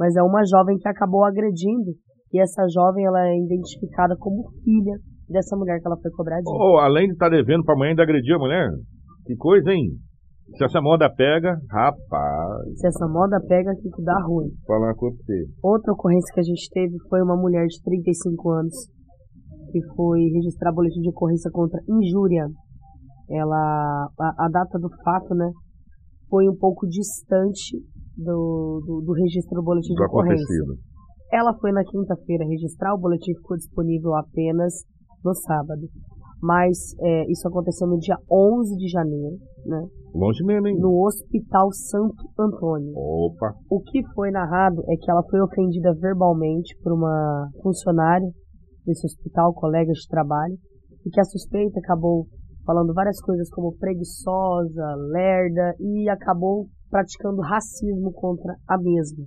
[0.00, 1.92] Mas é uma jovem que acabou agredindo
[2.32, 4.96] e essa jovem ela é identificada como filha
[5.28, 6.56] dessa mulher que ela foi cobrar dívida.
[6.56, 8.70] Oh, além de estar devendo pra mãe, ainda agredir a mulher.
[9.26, 9.92] Que coisa, hein?
[10.56, 14.48] Se essa moda pega, rapaz, Se essa moda pega, aqui que dá ruim.
[14.48, 15.44] vou falar pra você.
[15.62, 18.74] Outra ocorrência que a gente teve foi uma mulher de 35 anos
[19.70, 22.46] que foi registrar boletim de ocorrência contra injúria.
[23.28, 25.50] Ela, a, a data do fato, né,
[26.28, 27.78] foi um pouco distante
[28.22, 30.44] do, do, do registro do boletim de Do ocorrência.
[30.44, 30.78] acontecido.
[31.32, 34.74] Ela foi na quinta-feira registrar, o boletim ficou disponível apenas
[35.24, 35.82] no sábado.
[36.42, 40.76] Mas é, isso aconteceu no dia 11 de janeiro, né, Longe mesmo, hein?
[40.78, 42.92] no Hospital Santo Antônio.
[42.96, 43.54] Opa.
[43.70, 48.26] O que foi narrado é que ela foi ofendida verbalmente por uma funcionária
[48.86, 50.54] desse hospital, colega de trabalho,
[51.04, 52.26] e que a suspeita acabou
[52.64, 59.24] falando várias coisas como preguiçosa, lerda e acabou praticando racismo contra a mesma.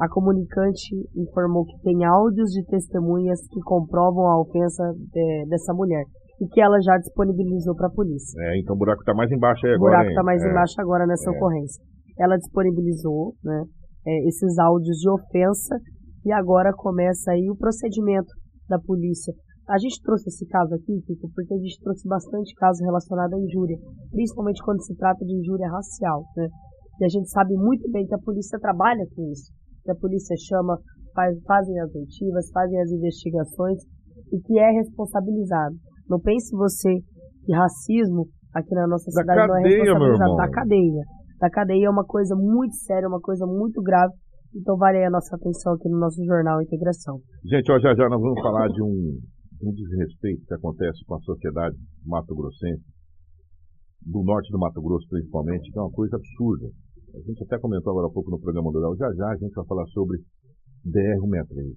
[0.00, 4.82] A comunicante informou que tem áudios de testemunhas que comprovam a ofensa
[5.14, 6.04] é, dessa mulher
[6.40, 8.34] e que ela já disponibilizou para a polícia.
[8.42, 9.90] É, então o buraco tá mais embaixo aí O agora.
[9.90, 10.10] buraco hein?
[10.12, 10.50] está mais É.
[10.50, 11.36] embaixo agora nessa É.
[11.36, 11.84] ocorrência.
[12.18, 13.64] Ela disponibilizou né,
[14.06, 15.76] é, esses áudios de ofensa
[16.24, 18.32] e agora começa aí o procedimento
[18.68, 19.32] da polícia.
[19.68, 23.38] A gente trouxe esse caso aqui, Kiko, porque a gente trouxe bastante caso relacionado à
[23.38, 23.78] injúria,
[24.10, 26.48] principalmente quando se trata de injúria racial, né?
[27.00, 29.52] E a gente sabe muito bem que a polícia trabalha com isso.
[29.84, 30.78] Que a polícia chama
[31.14, 33.78] faz, fazem as oitivas, fazem as investigações
[34.32, 35.74] e que é responsabilizado.
[36.08, 37.00] Não pense você
[37.44, 40.36] que racismo aqui na nossa Da cidade não é cadeia, responsabilizado.
[40.36, 41.02] Da cadeia.
[41.40, 44.12] Da cadeia é uma coisa muito séria, uma coisa muito grave.
[44.54, 47.18] Então vale aí a nossa atenção aqui no nosso jornal Integração.
[47.44, 49.16] Gente, ó, já já nós vamos falar de um,
[49.62, 52.82] um desrespeito que acontece com a sociedade mato-grossense,
[54.04, 56.66] do norte do Mato Grosso principalmente, que é uma coisa absurda.
[57.14, 58.96] A gente até comentou agora há pouco no programa do Léo.
[58.96, 60.18] Já já a gente vai falar sobre
[60.84, 61.76] DR-163.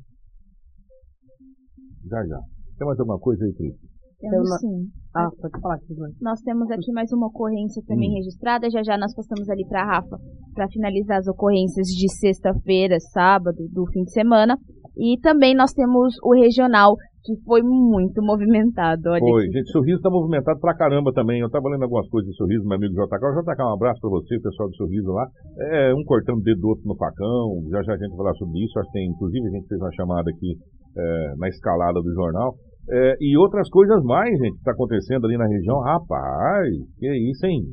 [2.09, 2.39] Já já.
[2.77, 3.75] Tem mais alguma coisa aí, Cris?
[4.19, 4.89] Temos sim.
[5.13, 5.97] Ah, pode falar, Cris.
[6.21, 8.15] Nós temos aqui mais uma ocorrência também Hum.
[8.15, 8.69] registrada.
[8.69, 10.17] Já já nós passamos ali para a Rafa
[10.53, 14.57] para finalizar as ocorrências de sexta-feira, sábado, do fim de semana.
[14.97, 19.09] E também nós temos o regional, que foi muito movimentado.
[19.09, 19.43] Olha Foi.
[19.43, 19.51] aqui.
[19.51, 21.41] Gente, Sorriso tá movimentado pra caramba também.
[21.41, 23.17] Eu tava lendo algumas coisas de Sorriso, meu amigo JK.
[23.17, 25.25] JK, um abraço pra você, o pessoal do Sorriso lá.
[25.59, 27.65] É, um cortando o dedo do outro no facão.
[27.71, 28.79] Já já a gente vai falar sobre isso.
[28.79, 30.53] Acho que tem, inclusive, a gente fez uma chamada aqui
[30.97, 32.53] é, na escalada do jornal.
[32.87, 35.79] É, e outras coisas mais, gente, que tá acontecendo ali na região.
[35.81, 37.63] Rapaz, que isso, hein?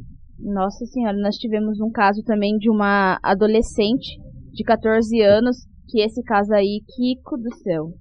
[0.40, 4.18] Nossa senhora, nós tivemos um caso também de uma adolescente
[4.52, 5.56] de 14 anos,
[5.92, 7.92] que esse caso aí, Kiko do céu.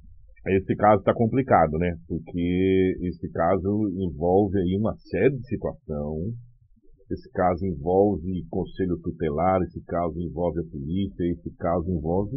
[0.47, 1.93] Esse caso tá complicado, né?
[2.08, 3.67] Porque esse caso
[3.99, 6.15] envolve aí uma série de situação.
[7.12, 12.32] Esse caso envolve conselho tutelar, esse caso envolve a polícia, esse caso envolve.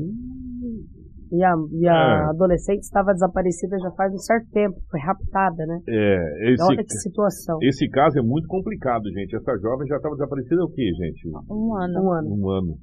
[1.30, 2.30] E a, e a É.
[2.30, 5.78] adolescente estava desaparecida já faz um certo tempo, foi raptada, né?
[5.88, 7.56] É, esse, Olha que situação.
[7.62, 9.36] esse caso é muito complicado, gente.
[9.36, 11.28] Essa jovem já estava desaparecida o quê, gente?
[11.48, 12.02] Um ano.
[12.02, 12.28] Um ano.
[12.34, 12.74] Um ano.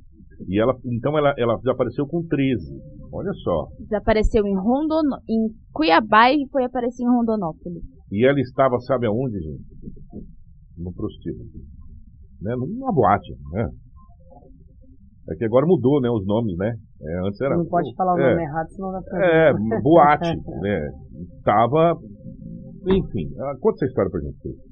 [0.48, 2.82] E ela, então ela, ela desapareceu com 13.
[3.12, 3.68] Olha só.
[3.80, 5.02] Desapareceu em Rondon...
[5.30, 7.84] em Cuiabá e foi aparecer em Rondonópolis.
[8.12, 9.64] E ela estava, sabe aonde, gente?
[10.78, 11.50] No prostíbulo.
[12.42, 12.56] Né?
[12.56, 13.68] Numa boate, né?
[15.30, 16.74] É que agora mudou, né, os nomes, né?
[17.02, 17.56] É, antes era...
[17.56, 19.24] Não pode falar o é, nome errado, senão vai fazer.
[19.24, 20.92] É, boate, né?
[21.46, 21.96] Tava...
[22.88, 24.71] Enfim, conta essa história pra gente.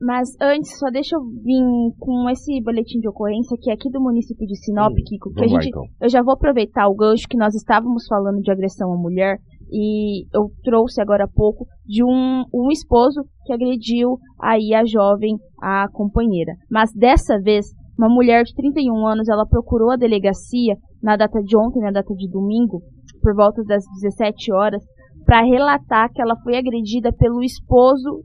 [0.00, 1.62] Mas antes, só deixa eu vir
[1.98, 5.44] com esse boletim de ocorrência que é aqui do município de Sinop, Hum, Kiko, que
[5.44, 5.84] a gente então.
[6.00, 9.38] Eu já vou aproveitar o gancho que nós estávamos falando de agressão à mulher
[9.70, 15.36] e eu trouxe agora há pouco de um, um esposo que agrediu aí a jovem,
[15.62, 16.52] a companheira.
[16.70, 17.66] Mas dessa vez,
[17.98, 22.14] uma mulher de 31 anos, ela procurou a delegacia na data de ontem, na data
[22.14, 22.82] de domingo,
[23.22, 24.82] por volta das 17 horas,
[25.24, 28.22] para relatar que ela foi agredida pelo esposo,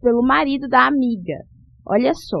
[0.00, 1.34] pelo marido da amiga.
[1.86, 2.38] Olha só.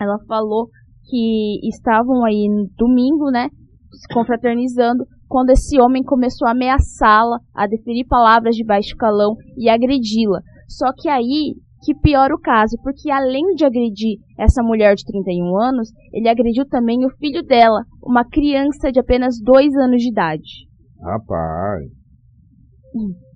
[0.00, 0.68] Ela falou
[1.08, 3.48] que estavam aí no domingo, né,
[3.92, 9.68] se confraternizando, quando esse homem começou a ameaçá-la, a deferir palavras de baixo calão e
[9.68, 10.40] agredi-la.
[10.68, 15.56] Só que aí que piora o caso, porque além de agredir essa mulher de 31
[15.60, 20.66] anos, ele agrediu também o filho dela, uma criança de apenas 2 anos de idade.
[21.00, 21.84] Rapaz,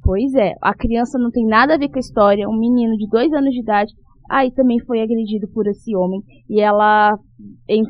[0.02, 3.08] Pois é, a criança não tem nada a ver com a história, um menino de
[3.08, 3.92] 2 anos de idade,
[4.28, 6.20] aí também foi agredido por esse homem.
[6.50, 7.16] E ela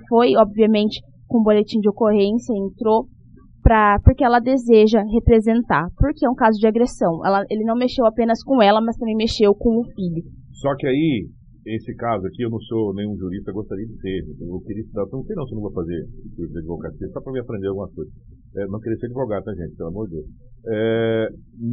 [0.09, 3.07] foi, obviamente, com um boletim de ocorrência, entrou
[3.63, 7.25] pra, porque ela deseja representar, porque é um caso de agressão.
[7.25, 10.23] Ela, ele não mexeu apenas com ela, mas também mexeu com o filho.
[10.53, 11.29] Só que aí,
[11.65, 14.25] esse caso aqui, eu não sou nenhum jurista, gostaria de ser.
[14.41, 17.21] Eu queria estudar, não sei não se eu não vou fazer curso de advocacia, só
[17.21, 18.13] para me aprender algumas coisas.
[18.57, 19.77] É, não queria ser advogado, tá, gente?
[19.77, 20.27] Pelo amor de Deus.
[20.67, 21.29] É,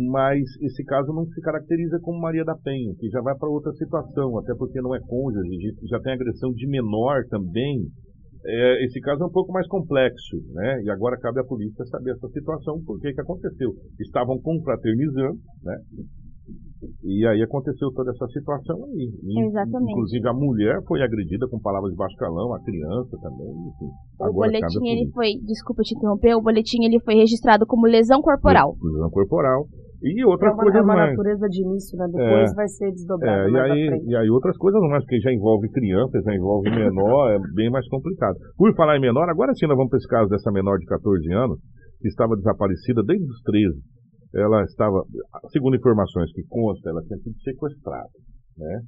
[0.09, 3.71] mas esse caso não se caracteriza como Maria da Penha, que já vai para outra
[3.73, 7.85] situação, até porque não é cônjuge, já tem agressão de menor também.
[8.45, 10.81] É, esse caso é um pouco mais complexo, né?
[10.83, 13.73] E agora cabe à polícia saber essa situação, por que aconteceu.
[13.99, 15.75] Estavam confraternizando, né?
[17.03, 19.11] E aí aconteceu toda essa situação aí.
[19.23, 19.91] E, Exatamente.
[19.91, 23.91] Inclusive a mulher foi agredida com palavras de baixo calão, a criança também, enfim.
[24.19, 27.85] O Agora à boletim ele foi, desculpa te interromper, o boletim ele foi registrado como
[27.85, 28.75] lesão corporal.
[28.81, 29.65] Lesão corporal.
[30.01, 31.09] E É outras uma, é coisas uma mais.
[31.11, 32.05] natureza de início, né?
[32.07, 35.69] Depois vai ser desdobrada É, e, aí, e aí outras coisas mais, porque já envolve
[35.71, 38.37] criança, já envolve menor, é bem mais complicado.
[38.55, 41.33] Por falar em menor, agora sim nós vamos para esse caso dessa menor de 14
[41.33, 41.59] anos,
[41.99, 43.75] que estava desaparecida desde os 13.
[44.33, 45.03] Ela estava,
[45.51, 48.09] segundo informações que consta, ela tinha sido sequestrada,
[48.57, 48.81] né?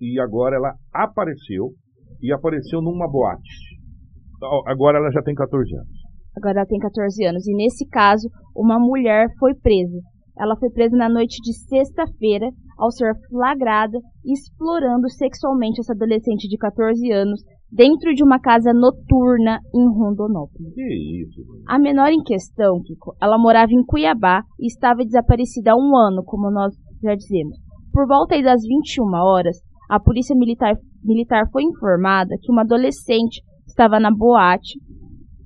[0.00, 1.72] E agora ela apareceu,
[2.22, 3.76] e apareceu numa boate.
[4.66, 6.06] Agora ela já tem 14 anos.
[6.36, 7.46] Agora ela tem 14 anos.
[7.46, 9.98] E nesse caso, uma mulher foi presa.
[10.38, 16.58] Ela foi presa na noite de sexta-feira ao ser flagrada explorando sexualmente essa adolescente de
[16.58, 17.42] 14 anos
[17.76, 20.74] dentro de uma casa noturna em Rondonópolis.
[20.74, 21.42] Que isso?
[21.68, 26.24] A menor em questão, Kiko, ela morava em Cuiabá e estava desaparecida há um ano,
[26.24, 27.58] como nós já dizemos.
[27.92, 29.58] Por volta das 21 horas,
[29.90, 34.80] a polícia militar, militar foi informada que uma adolescente estava na boate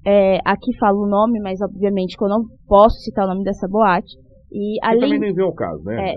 [0.07, 3.69] é, aqui falo o nome, mas obviamente que eu não posso citar o nome dessa
[3.69, 4.17] boate.
[4.53, 6.13] E Você além, também nem vê o caso, né?
[6.13, 6.15] É.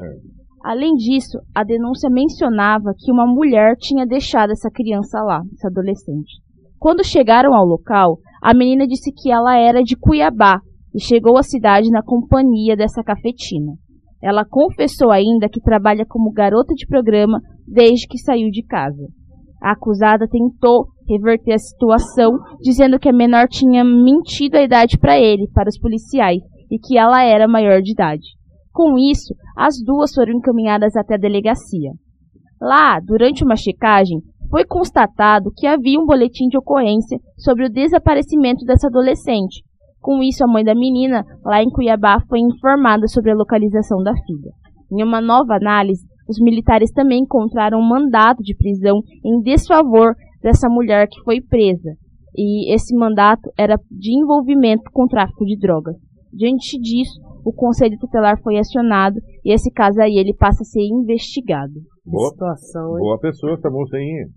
[0.63, 6.41] além disso, a denúncia mencionava que uma mulher tinha deixado essa criança lá, essa adolescente.
[6.79, 10.59] Quando chegaram ao local, a menina disse que ela era de Cuiabá
[10.93, 13.73] e chegou à cidade na companhia dessa cafetina.
[14.21, 19.07] Ela confessou ainda que trabalha como garota de programa desde que saiu de casa.
[19.61, 25.19] A acusada tentou reverter a situação, dizendo que a menor tinha mentido a idade para
[25.19, 28.23] ele, para os policiais, e que ela era maior de idade.
[28.73, 31.91] Com isso, as duas foram encaminhadas até a delegacia.
[32.59, 38.65] Lá, durante uma checagem, foi constatado que havia um boletim de ocorrência sobre o desaparecimento
[38.65, 39.63] dessa adolescente.
[40.01, 44.13] Com isso, a mãe da menina, lá em Cuiabá, foi informada sobre a localização da
[44.25, 44.51] filha.
[44.91, 50.67] Em uma nova análise, os militares também encontraram um mandato de prisão em desfavor dessa
[50.67, 51.91] mulher que foi presa.
[52.35, 55.95] E esse mandato era de envolvimento com tráfico de drogas.
[56.33, 60.81] Diante disso, o Conselho Tutelar foi acionado e esse caso aí ele passa a ser
[60.81, 61.73] investigado.
[62.05, 62.99] Boa, situação, hein?
[62.99, 64.27] boa pessoa essa moça aí,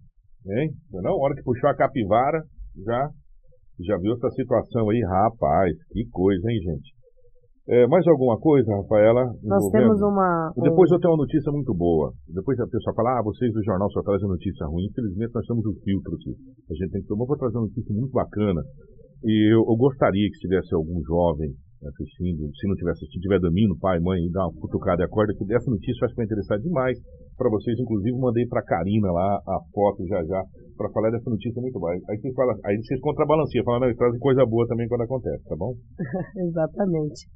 [0.46, 0.70] hein?
[0.92, 2.42] Não, hora que puxou a capivara,
[2.84, 3.08] já,
[3.80, 6.96] já viu essa situação aí, rapaz, que coisa, hein, gente?
[7.68, 9.26] É, mais alguma coisa, Rafaela?
[9.42, 10.52] Nós temos uma.
[10.56, 12.12] E Depois eu tenho uma notícia muito boa.
[12.28, 14.86] Depois a pessoa fala, ah, vocês do jornal só trazem notícia ruim.
[14.86, 16.30] Infelizmente nós temos o filtro aqui.
[16.70, 18.62] A gente tem que tomar, vou trazer uma notícia muito bacana.
[19.24, 21.50] E eu, eu gostaria que se tivesse algum jovem
[21.84, 25.44] assistindo, se não tiver assistindo, tiver dormindo, pai, mãe, dá uma cutucada e acorda, que
[25.52, 26.98] essa notícia acho que vai interessar demais
[27.36, 27.78] para vocês.
[27.78, 30.42] Inclusive, mandei para Karina lá a foto já já
[30.76, 32.00] para falar dessa notícia muito mais.
[32.08, 35.56] Aí vocês falam, aí vocês contrabalanceiam, falam, não, trazem coisa boa também quando acontece, tá
[35.56, 35.74] bom?
[36.48, 37.28] Exatamente.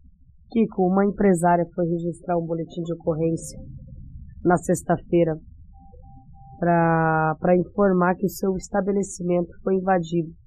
[0.50, 3.58] Kiko, uma empresária foi registrar um boletim de ocorrência
[4.44, 5.36] na sexta-feira
[6.58, 10.39] para informar que o seu estabelecimento foi invadido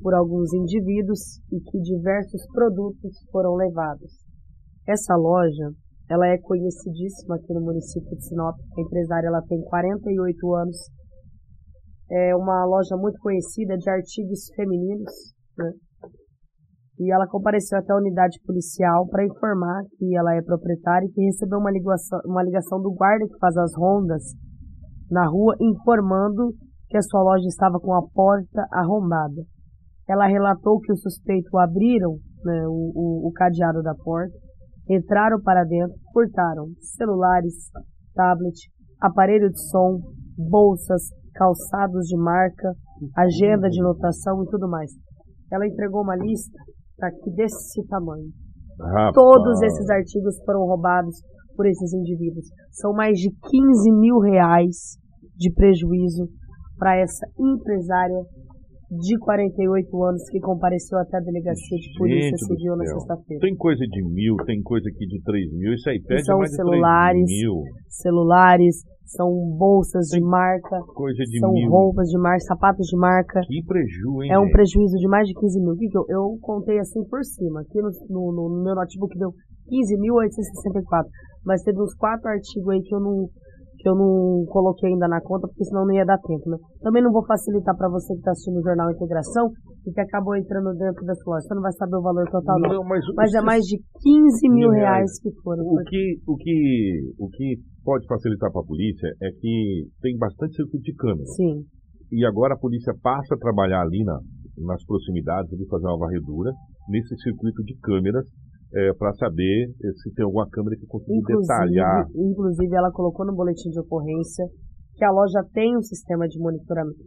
[0.00, 4.12] por alguns indivíduos e que diversos produtos foram levados.
[4.86, 5.70] Essa loja,
[6.08, 8.56] ela é conhecidíssima aqui no município de Sinop.
[8.76, 10.76] A empresária ela tem 48 anos.
[12.10, 15.10] É uma loja muito conhecida de artigos femininos,
[15.58, 15.72] né?
[16.98, 21.24] E ela compareceu até a unidade policial para informar que ela é proprietária e que
[21.24, 24.22] recebeu uma ligação, uma ligação do guarda que faz as rondas
[25.10, 26.54] na rua informando
[26.88, 29.42] que a sua loja estava com a porta arrombada.
[30.08, 34.34] Ela relatou que o suspeito abriram né, o, o, o cadeado da porta,
[34.88, 37.54] entraram para dentro, furtaram celulares,
[38.14, 38.56] tablet,
[39.00, 40.00] aparelho de som,
[40.36, 41.02] bolsas,
[41.34, 42.72] calçados de marca,
[43.16, 44.90] agenda de lotação e tudo mais.
[45.52, 46.58] Ela entregou uma lista
[47.02, 48.28] aqui desse tamanho.
[48.80, 49.14] Rapaz.
[49.14, 51.16] Todos esses artigos foram roubados
[51.56, 52.46] por esses indivíduos.
[52.72, 54.98] São mais de 15 mil reais
[55.36, 56.28] de prejuízo
[56.78, 58.22] para essa empresária
[58.90, 63.40] de 48 anos que compareceu até a delegacia de polícia civil na sexta-feira.
[63.40, 66.50] Tem coisa de mil, tem coisa aqui de três mil, isso aí pede são mais
[66.50, 67.62] de celulares, três mil.
[67.88, 71.70] Celulares, são bolsas de marca, Coisa de são mil.
[71.70, 73.40] roupas de marca, sapatos de marca.
[73.46, 74.32] Que preju, hein?
[74.32, 75.76] É um prejuízo de mais de 15 mil.
[75.76, 77.60] Que Eu, eu contei assim por cima.
[77.60, 79.30] Aqui no, no, no meu notebook deu
[79.70, 81.06] 15.864.
[81.44, 83.28] Mas teve uns quatro artigos aí que eu não
[83.86, 86.58] que eu não coloquei ainda na conta, porque senão não ia dar tempo, né?
[86.82, 89.46] Também não vou facilitar para você que está assistindo o Jornal Integração
[89.86, 91.46] e que acabou entrando dentro dessa loja.
[91.46, 92.82] Você não vai saber o valor total, não.
[92.82, 95.62] Não, mas, Mas é mais de 15 mil mil reais que foram.
[95.62, 100.56] O que, o, que, o que pode facilitar para a polícia é que tem bastante
[100.56, 101.30] circuito de câmera.
[101.36, 101.62] Sim.
[102.10, 104.18] E agora a polícia passa a trabalhar ali na,
[104.66, 106.50] nas proximidades, ali fazer uma varredura,
[106.88, 108.26] nesse circuito de câmeras,
[108.98, 112.06] para saber eh, se tem alguma câmera que consiga detalhar.
[112.14, 114.44] Inclusive, ela colocou no boletim de ocorrência
[114.96, 117.04] que a loja tem um sistema de monitoramento.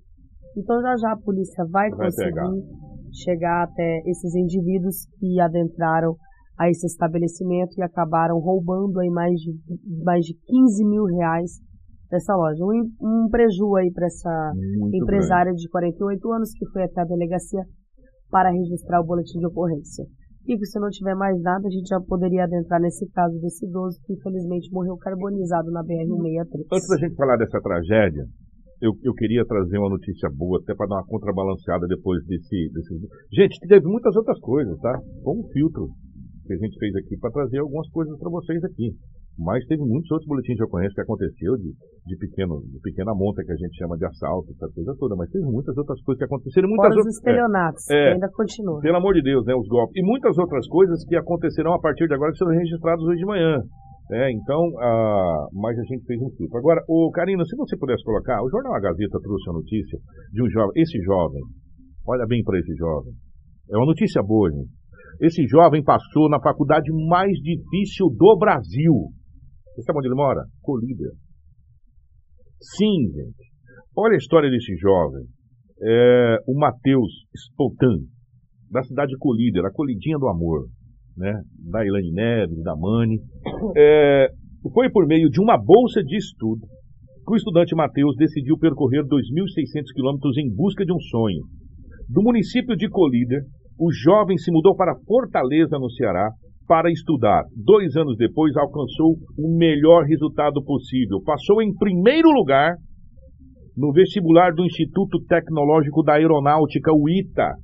[0.57, 2.49] Então já já a polícia vai, Vai conseguir pegar.
[3.13, 6.15] chegar até esses indivíduos que adentraram
[6.57, 9.53] a esse estabelecimento e acabaram roubando aí mais de,
[10.03, 11.51] mais de 15 mil reais
[12.09, 12.63] dessa loja.
[12.63, 17.05] Um, um preju aí para essa Muito empresária de 48 anos que foi até a
[17.05, 17.63] delegacia
[18.29, 20.05] para registrar o boletim de ocorrência.
[20.47, 23.99] E se não tiver mais nada, a gente já poderia adentrar nesse caso desse idoso
[24.05, 26.65] que infelizmente morreu carbonizado na BR-163.
[26.73, 28.25] Antes da gente falar dessa tragédia,
[28.81, 32.95] eu, eu queria trazer uma notícia boa, até para dar uma contrabalanceada depois desse, desse.
[33.31, 34.97] Gente, teve muitas outras coisas, tá?
[35.23, 35.89] Foi um filtro
[36.45, 38.95] que a gente fez aqui para trazer algumas coisas para vocês aqui.
[39.39, 43.39] Mas teve muitos outros boletins de ocorrência que aconteceu de, de, pequeno, de pequena monta
[43.39, 45.15] que a gente chama de assalto, essa coisa toda.
[45.15, 46.67] Mas teve muitas outras coisas que aconteceram.
[46.67, 47.93] Muitas Fora os outras, estelionatos, É.
[47.95, 48.81] que ainda continua.
[48.83, 49.55] pelo amor de Deus, né?
[49.55, 49.95] Os golpes.
[49.95, 53.25] E muitas outras coisas que acontecerão a partir de agora que serão registradas hoje de
[53.25, 53.63] manhã.
[54.11, 56.57] É, então, ah, mas a gente fez um filtro.
[56.57, 59.99] Agora, o Karina, se você pudesse colocar, o jornal A Gazeta trouxe a notícia
[60.33, 61.41] de um jovem, esse jovem,
[62.07, 63.13] olha bem para esse jovem,
[63.71, 64.67] É uma notícia boa, gente.
[65.21, 69.13] Esse jovem passou na faculdade mais difícil do Brasil.
[69.79, 70.43] Você sabe onde ele mora?
[70.61, 71.11] Colíder.
[72.59, 73.47] Sim, gente.
[73.95, 75.23] Olha a história desse jovem.
[75.81, 78.03] É, o Matheus Spoltan,
[78.69, 80.67] da cidade de Colíder, a Colidinha do Amor,
[81.15, 81.31] né?
[81.71, 83.21] Da Ilane Neves, da Mani.
[83.77, 84.27] É,
[84.73, 86.67] foi por meio de uma bolsa de estudo
[87.25, 91.43] que o estudante Matheus decidiu percorrer 2.600 quilômetros em busca de um sonho.
[92.09, 93.43] Do município de Colíder,
[93.79, 96.31] o jovem se mudou para Fortaleza, no Ceará,
[96.69, 97.45] para estudar.
[97.55, 101.19] Dois anos depois, alcançou o melhor resultado possível.
[101.25, 102.75] Passou em primeiro lugar
[103.75, 107.55] no vestibular do Instituto Tecnológico da Aeronáutica, o ITA.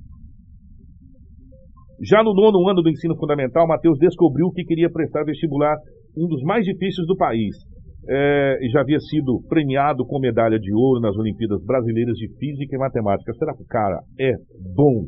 [2.02, 5.76] Já no nono ano do ensino fundamental, Matheus descobriu que queria prestar vestibular,
[6.18, 7.56] um dos mais difíceis do país.
[8.10, 12.76] É, e já havia sido premiado com medalha de ouro nas Olimpíadas Brasileiras de Física
[12.76, 13.34] e Matemática.
[13.34, 14.34] Será que o cara é
[14.76, 15.06] bom?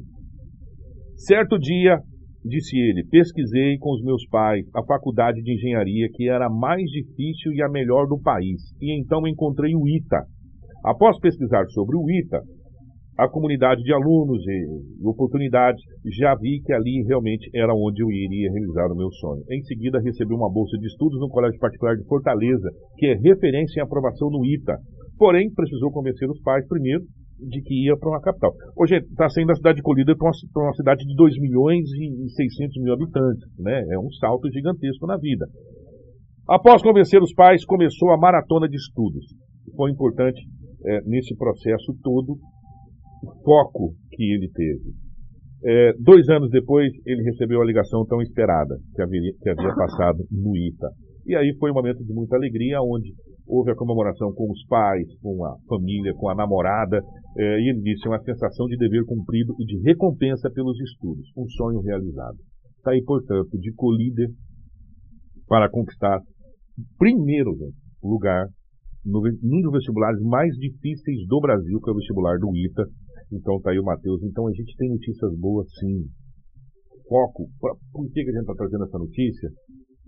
[1.16, 2.00] Certo dia,
[2.48, 6.84] disse ele, pesquisei com os meus pais a faculdade de engenharia que era a mais
[6.90, 10.24] difícil e a melhor do país, e então encontrei o ITA.
[10.84, 12.42] Após pesquisar sobre o ITA,
[13.18, 15.82] a comunidade de alunos e oportunidades,
[16.20, 19.42] já vi que ali realmente era onde eu iria realizar o meu sonho.
[19.50, 23.80] Em seguida, recebi uma bolsa de estudos no Colégio Particular de Fortaleza, que é referência
[23.80, 24.78] em aprovação no ITA.
[25.18, 27.04] Porém, precisou convencer os pais primeiro
[27.40, 28.54] de que ia para uma capital.
[28.76, 32.30] Hoje está saindo da cidade de Colíder para uma, uma, cidade de 2 milhões e
[32.30, 33.48] 600 mil habitantes.
[33.60, 33.86] Né?
[33.92, 35.46] É um salto gigantesco na vida.
[36.48, 39.26] Após convencer os pais, começou a maratona de estudos.
[39.76, 40.42] Foi importante
[40.86, 42.38] é, nesse processo todo
[43.24, 44.94] o foco que ele teve.
[45.66, 49.02] É, dois anos depois, ele recebeu a ligação tão esperada que
[49.42, 50.88] que havia passado no ITA.
[51.28, 53.14] E aí foi um momento de muita alegria, onde
[53.46, 57.02] houve a comemoração com os pais, com a família, com a namorada,
[57.38, 61.46] é, e ele disse uma sensação de dever cumprido e de recompensa pelos estudos, um
[61.50, 62.38] sonho realizado.
[62.78, 64.30] Está aí, portanto, de colíder
[65.48, 66.22] para conquistar
[66.98, 67.52] primeiro
[68.02, 68.48] lugar
[69.04, 72.86] no, um dos vestibulares mais difíceis do Brasil, que é o vestibular do ITA.
[73.32, 74.22] Então tá aí o Matheus.
[74.24, 76.06] Então a gente tem notícias boas sim.
[77.08, 77.48] Foco.
[77.60, 79.50] Por que, que a gente está trazendo essa notícia?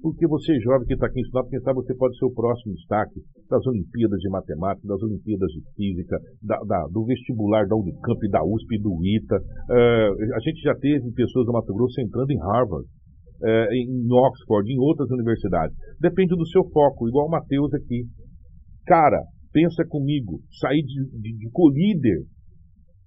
[0.01, 3.19] Porque você, jovem que está aqui estudando, quem sabe você pode ser o próximo destaque
[3.49, 8.43] das Olimpíadas de Matemática, das Olimpíadas de Física, da, da, do vestibular da Unicamp, da
[8.43, 9.35] USP do ITA.
[9.35, 14.71] Uh, a gente já teve pessoas do Mato Grosso entrando em Harvard, uh, em Oxford,
[14.71, 15.75] em outras universidades.
[15.99, 18.05] Depende do seu foco, igual o Matheus aqui.
[18.87, 22.23] Cara, pensa comigo, sair de, de, de Colíder,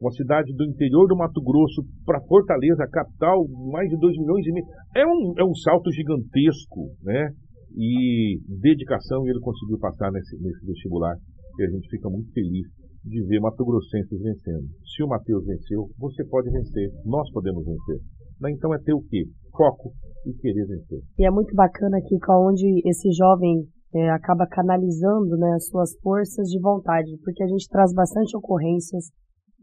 [0.03, 4.53] uma cidade do interior do Mato Grosso, para Fortaleza, capital, mais de 2 milhões e
[4.53, 4.67] meio.
[4.97, 7.31] É um, é um salto gigantesco, né?
[7.79, 11.15] E dedicação, ele conseguiu passar nesse, nesse vestibular.
[11.57, 12.67] E a gente fica muito feliz
[13.05, 14.67] de ver Mato Grossenses vencendo.
[14.85, 17.99] Se o Matheus venceu, você pode vencer, nós podemos vencer.
[18.41, 18.51] Né?
[18.51, 19.25] Então é ter o quê?
[19.57, 19.93] Foco
[20.27, 20.99] e querer vencer.
[21.19, 26.49] E é muito bacana aqui onde esse jovem é, acaba canalizando né, as suas forças
[26.49, 29.11] de vontade, porque a gente traz bastante ocorrências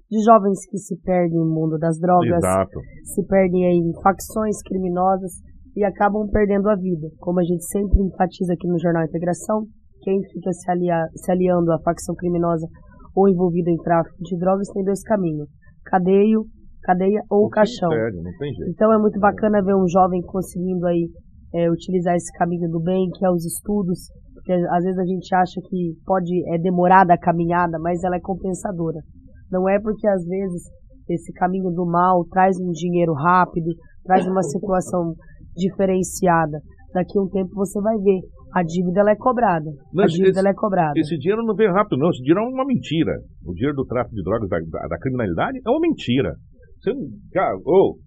[0.10, 2.80] de jovens que se perdem no mundo das drogas, Exato.
[3.04, 5.34] se perdem em facções criminosas
[5.76, 7.08] e acabam perdendo a vida.
[7.20, 9.66] Como a gente sempre enfatiza aqui no Jornal Integração,
[10.02, 12.68] quem fica se, alia, se aliando à facção criminosa
[13.16, 15.48] ou envolvido em tráfico de drogas tem dois caminhos:
[15.86, 16.46] cadeio,
[16.82, 17.90] cadeia ou não caixão.
[17.90, 18.72] Sério, não tem jeito.
[18.72, 21.08] Então é muito bacana ver um jovem conseguindo aí
[21.54, 25.36] é, utilizar esse caminho do bem, que é os estudos, porque às vezes a gente
[25.36, 29.00] acha que pode é demorada a caminhada, mas ela é compensadora.
[29.52, 30.64] Não é porque às vezes
[31.10, 33.72] esse caminho do mal traz um dinheiro rápido,
[34.04, 35.14] traz uma situação
[35.56, 36.60] diferenciada.
[36.94, 38.20] Daqui a um tempo você vai ver,
[38.54, 39.70] a dívida ela é cobrada.
[39.94, 40.94] Não, a esse- dívida ela é cobrada.
[41.00, 42.10] Esse dinheiro não vem rápido, não.
[42.10, 43.14] Esse dinheiro é uma mentira.
[43.46, 46.34] O dinheiro do tráfico de drogas, da, da- da criminalidade, é uma mentira.
[46.82, 47.08] Você não.
[47.34, 47.98] Cara, ô.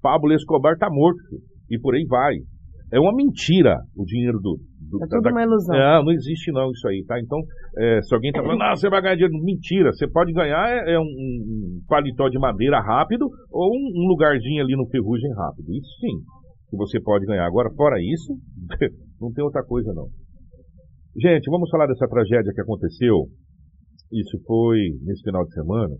[0.00, 1.18] Pablo Escobar tá morto.
[1.70, 2.34] E por aí vai.
[2.92, 4.58] É uma mentira o dinheiro do.
[4.92, 5.74] Do É tudo uma ilusão.
[5.74, 7.18] Não, não existe não isso aí, tá?
[7.18, 7.40] Então,
[7.78, 9.34] é, se alguém tá falando, ah, você vai ganhar dinheiro.
[9.42, 9.92] Mentira.
[9.92, 14.62] Você pode ganhar é, é um, um paletó de madeira rápido ou um, um lugarzinho
[14.62, 15.72] ali no ferrugem rápido.
[15.72, 16.20] Isso sim.
[16.70, 17.46] Que você pode ganhar.
[17.46, 18.36] Agora, fora isso,
[19.20, 20.08] não tem outra coisa não.
[21.20, 23.28] Gente, vamos falar dessa tragédia que aconteceu.
[24.12, 25.94] Isso foi nesse final de semana,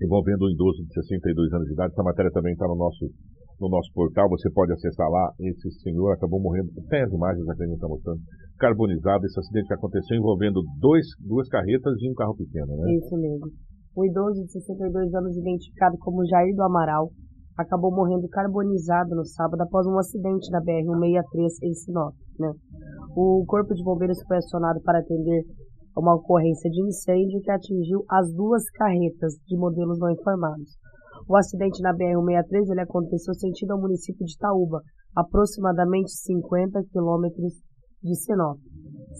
[0.00, 1.92] envolvendo um idoso de 62 anos de idade.
[1.92, 3.08] Essa matéria também está no nosso,
[3.60, 4.28] no nosso portal.
[4.30, 5.32] Você pode acessar lá.
[5.40, 6.70] Esse senhor acabou morrendo.
[6.88, 8.20] Tem as imagens aqui a gente está mostrando.
[8.58, 9.26] Carbonizado.
[9.26, 12.94] Esse acidente que aconteceu envolvendo dois, duas carretas e um carro pequeno, né?
[12.94, 13.46] Isso mesmo.
[13.96, 17.10] O idoso de 62 anos, identificado como Jair do Amaral,
[17.58, 22.14] acabou morrendo carbonizado no sábado após um acidente na BR-163 em Sinop.
[22.38, 22.52] Né?
[23.16, 25.42] O Corpo de Bombeiros foi acionado para atender
[25.96, 30.78] uma ocorrência de incêndio que atingiu as duas carretas de modelos não informados.
[31.26, 34.82] O acidente na BR-163 ele aconteceu sentido ao município de Itaúba,
[35.16, 37.54] aproximadamente 50 quilômetros
[38.02, 38.58] de Sinop.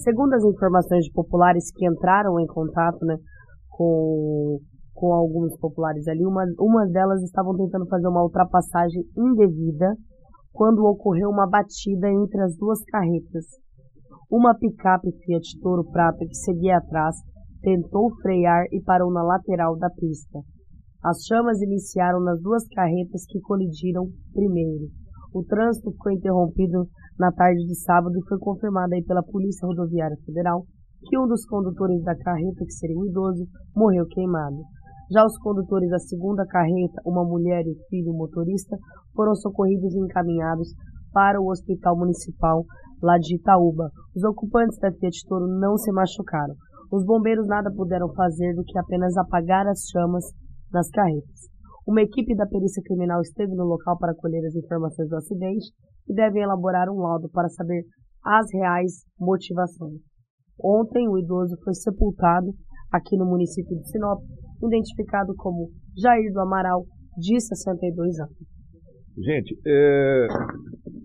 [0.04, 3.16] Segundo as informações de populares que entraram em contato né,
[3.70, 4.58] com,
[4.94, 9.96] com alguns populares ali, uma, uma delas estavam tentando fazer uma ultrapassagem indevida
[10.52, 13.44] quando ocorreu uma batida entre as duas carretas.
[14.30, 17.16] Uma picape Fiat Toro Prata que seguia atrás
[17.62, 20.40] tentou frear e parou na lateral da pista.
[21.02, 24.88] As chamas iniciaram nas duas carretas que colidiram primeiro.
[25.32, 26.88] O trânsito ficou interrompido
[27.18, 30.64] na tarde de sábado e foi confirmado aí pela Polícia Rodoviária Federal
[31.06, 33.46] que um dos condutores da carreta, que seria um idoso,
[33.76, 34.58] morreu queimado.
[35.10, 38.76] Já os condutores da segunda carreta, uma mulher e o filho motorista,
[39.14, 40.68] foram socorridos e encaminhados
[41.12, 42.64] para o Hospital Municipal
[43.00, 43.90] lá de Itaúba.
[44.14, 46.54] Os ocupantes da Fiat Toro não se machucaram.
[46.90, 50.24] Os bombeiros nada puderam fazer do que apenas apagar as chamas
[50.72, 51.48] nas carretas.
[51.86, 55.66] Uma equipe da perícia criminal esteve no local para colher as informações do acidente
[56.08, 57.82] e deve elaborar um laudo para saber
[58.24, 60.00] as reais motivações.
[60.62, 62.52] Ontem, o idoso foi sepultado
[62.92, 64.20] aqui no município de Sinop,
[64.62, 66.84] identificado como Jair do Amaral,
[67.16, 68.36] de 62 anos.
[69.16, 70.26] Gente, é,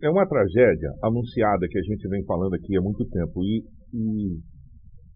[0.03, 4.37] é uma tragédia anunciada que a gente vem falando aqui há muito tempo e, e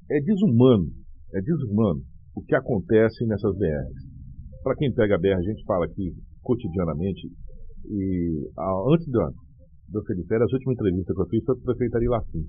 [0.09, 0.87] é desumano,
[1.35, 2.01] é desumano
[2.35, 4.16] o que acontece nessas BRs.
[4.67, 6.11] Para quem pega a BR, a gente fala aqui
[6.43, 7.31] cotidianamente.
[7.87, 11.95] E a, antes do Felipe, as últimas entrevistas que eu fiz foi para o prefeito
[11.95, 12.43] Ari Lafim.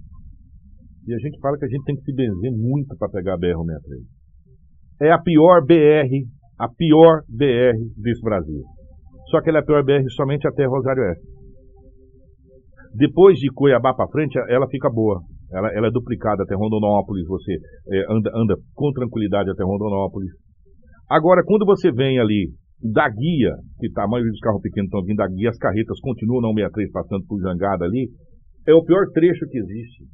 [1.06, 3.38] E a gente fala que a gente tem que se benzer muito para pegar a
[3.38, 4.02] BR-163.
[5.00, 6.10] É a pior BR,
[6.58, 8.64] a pior BR desse Brasil.
[9.30, 11.24] Só que ela é a pior BR somente até Rosário Oeste.
[12.96, 15.22] Depois de Cuiabá para frente, ela fica boa.
[15.52, 17.52] Ela, ela, é duplicada até Rondonópolis, você
[17.92, 20.32] é, anda, anda com tranquilidade até Rondonópolis.
[21.09, 22.52] Agora, quando você vem ali
[22.82, 25.98] da guia, que tá, a maioria dos carros pequenos estão vindo da guia, as carretas
[26.00, 28.09] continuam na 163 passando por Jangada ali,
[28.66, 30.04] é o pior trecho que existe.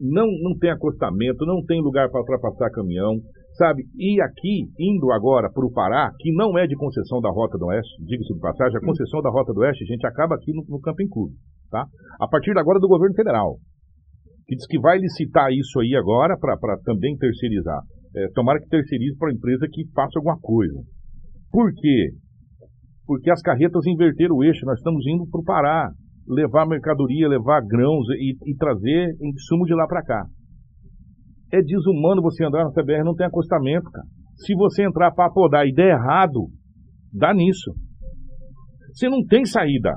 [0.00, 3.20] Não, não tem acostamento, não tem lugar para ultrapassar caminhão,
[3.58, 3.82] sabe?
[3.98, 7.66] E aqui, indo agora para o Pará, que não é de concessão da Rota do
[7.66, 10.64] Oeste, diga-se de passagem, a concessão da Rota do Oeste, a gente acaba aqui no,
[10.68, 11.34] no Camping Clube,
[11.70, 11.84] tá?
[12.18, 13.56] A partir de agora do governo federal,
[14.46, 17.82] que diz que vai licitar isso aí agora para também terceirizar.
[18.16, 20.80] É, tomara que terceirize para a empresa que faça alguma coisa.
[21.50, 22.10] Por quê?
[23.06, 24.66] Porque as carretas inverteram o eixo.
[24.66, 25.90] Nós estamos indo para o Pará
[26.28, 30.24] levar mercadoria, levar grãos e, e trazer insumo de lá para cá.
[31.52, 34.06] É desumano você andar na CBR, não tem acostamento, cara.
[34.36, 36.48] Se você entrar para podar e der errado,
[37.12, 37.72] dá nisso.
[38.92, 39.94] Você não tem saída.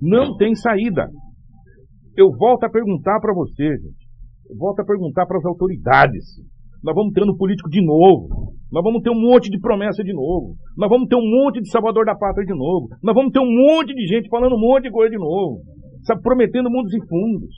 [0.00, 1.08] Não tem saída.
[2.16, 4.06] Eu volto a perguntar para você, gente.
[4.48, 6.24] Eu volto a perguntar para as autoridades.
[6.82, 8.52] Nós vamos ter no político de novo.
[8.70, 10.56] Nós vamos ter um monte de promessa de novo.
[10.76, 12.88] Nós vamos ter um monte de salvador da pátria de novo.
[13.02, 15.62] Nós vamos ter um monte de gente falando um monte de coisa de novo.
[16.02, 17.54] Sabe, prometendo mundos e fundos.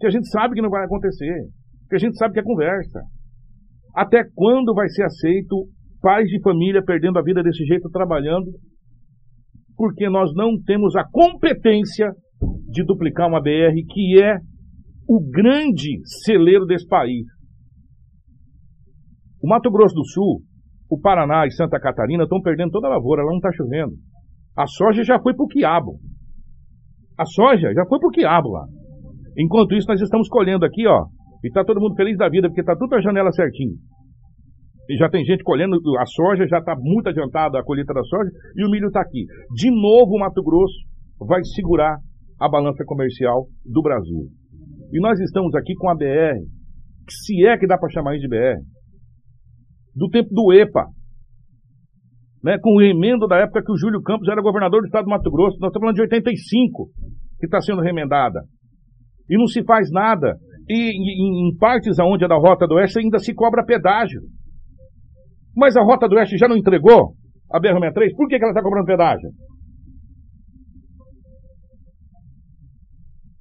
[0.00, 1.34] Que a gente sabe que não vai acontecer.
[1.88, 3.00] Que a gente sabe que é conversa.
[3.94, 5.66] Até quando vai ser aceito
[6.00, 8.50] pais de família perdendo a vida desse jeito trabalhando?
[9.76, 12.10] Porque nós não temos a competência
[12.68, 14.38] de duplicar uma BR que é
[15.08, 17.26] o grande celeiro desse país.
[19.42, 20.42] O Mato Grosso do Sul,
[20.90, 23.92] o Paraná e Santa Catarina estão perdendo toda a lavoura, lá não está chovendo.
[24.56, 25.98] A soja já foi para o quiabo.
[27.18, 28.66] A soja já foi para o quiabo lá.
[29.38, 31.06] Enquanto isso, nós estamos colhendo aqui, ó.
[31.42, 33.76] E está todo mundo feliz da vida, porque está tudo a janela certinho.
[34.90, 38.30] E já tem gente colhendo a soja, já está muito adiantada a colheita da soja,
[38.56, 39.24] e o milho está aqui.
[39.54, 40.74] De novo, o Mato Grosso
[41.20, 41.96] vai segurar
[42.40, 44.28] a balança comercial do Brasil.
[44.92, 46.40] E nós estamos aqui com a BR,
[47.06, 48.60] que se é que dá para chamar isso de BR,
[49.94, 50.86] do tempo do EPA.
[52.42, 55.10] Né, com o remendo da época que o Júlio Campos era governador do estado do
[55.10, 55.58] Mato Grosso.
[55.60, 56.88] Nós estamos falando de 85,
[57.38, 58.40] que está sendo remendada.
[59.28, 60.36] E não se faz nada.
[60.66, 64.22] E em, em partes aonde é da Rota do Oeste ainda se cobra pedágio.
[65.54, 67.12] Mas a Rota do Oeste já não entregou
[67.52, 68.16] a BR-63?
[68.16, 69.28] Por que, que ela está cobrando pedágio?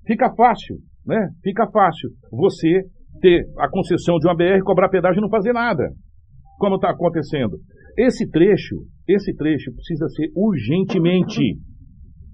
[0.06, 0.76] Fica fácil,
[1.06, 1.30] né?
[1.42, 2.82] Fica fácil você
[3.22, 5.90] ter a concessão de uma BR, cobrar pedágio e não fazer nada
[6.60, 7.58] como está acontecendo.
[7.98, 11.58] Esse trecho, esse trecho precisa ser urgentemente,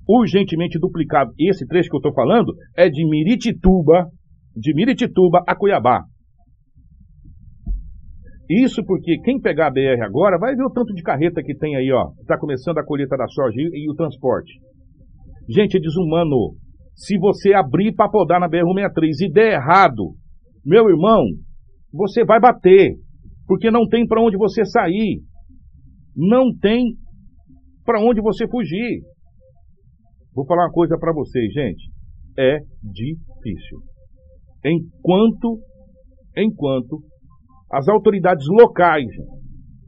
[0.08, 1.32] urgentemente duplicado.
[1.40, 4.08] Esse trecho que eu estou falando é de Miritituba,
[4.56, 6.04] de Miritituba a Cuiabá.
[8.50, 11.76] Isso porque quem pegar a BR agora vai ver o tanto de carreta que tem
[11.76, 12.12] aí, ó.
[12.20, 14.54] Está começando a colheita da soja e, e o transporte.
[15.50, 16.56] Gente, é desumano.
[16.94, 20.14] Se você abrir para podar na BR-163 e der errado,
[20.64, 21.26] meu irmão,
[21.92, 22.96] você vai bater
[23.48, 25.22] porque não tem para onde você sair.
[26.16, 26.96] Não tem
[27.84, 29.02] para onde você fugir.
[30.34, 31.90] Vou falar uma coisa para vocês, gente.
[32.38, 33.80] É difícil.
[34.66, 35.60] Enquanto,
[36.36, 37.02] enquanto
[37.72, 39.08] as autoridades locais,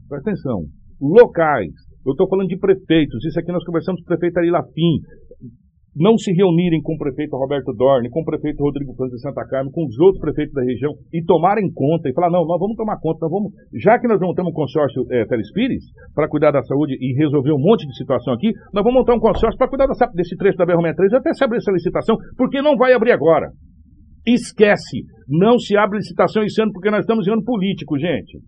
[0.08, 0.64] presta atenção,
[1.00, 1.72] locais,
[2.06, 5.00] eu estou falando de prefeitos, isso aqui nós conversamos com o prefeito Ari Lafim,
[5.98, 9.44] não se reunirem com o prefeito Roberto Dorne, com o prefeito Rodrigo França de Santa
[9.46, 12.76] Carmen, com os outros prefeitos da região e tomarem conta e falar, não, nós vamos
[12.76, 15.82] tomar conta, nós vamos, já que nós ter um consórcio é, Telespires
[16.14, 19.20] para cuidar da saúde e resolver um monte de situação aqui, nós vamos montar um
[19.20, 22.76] consórcio para cuidar dessa, desse trecho da BR-63 até se abrir essa licitação, porque não
[22.76, 23.50] vai abrir agora.
[24.26, 28.38] Esquece, não se abre licitação esse ano porque nós estamos em ano político, gente.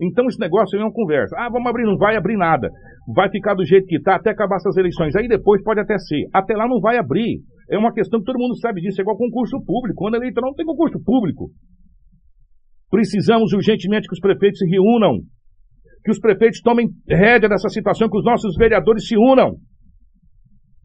[0.00, 1.36] Então esse negócio aí é uma conversa.
[1.38, 2.68] Ah, vamos abrir, não vai abrir nada
[3.06, 5.14] vai ficar do jeito que está até acabar essas eleições.
[5.14, 6.26] Aí depois pode até ser.
[6.32, 7.40] Até lá não vai abrir.
[7.70, 9.00] É uma questão que todo mundo sabe disso.
[9.00, 9.96] É igual concurso público.
[9.96, 11.50] Quando eleitoral não tem concurso público.
[12.90, 15.20] Precisamos urgentemente que os prefeitos se reúnam.
[16.04, 19.56] Que os prefeitos tomem rédea dessa situação, que os nossos vereadores se unam.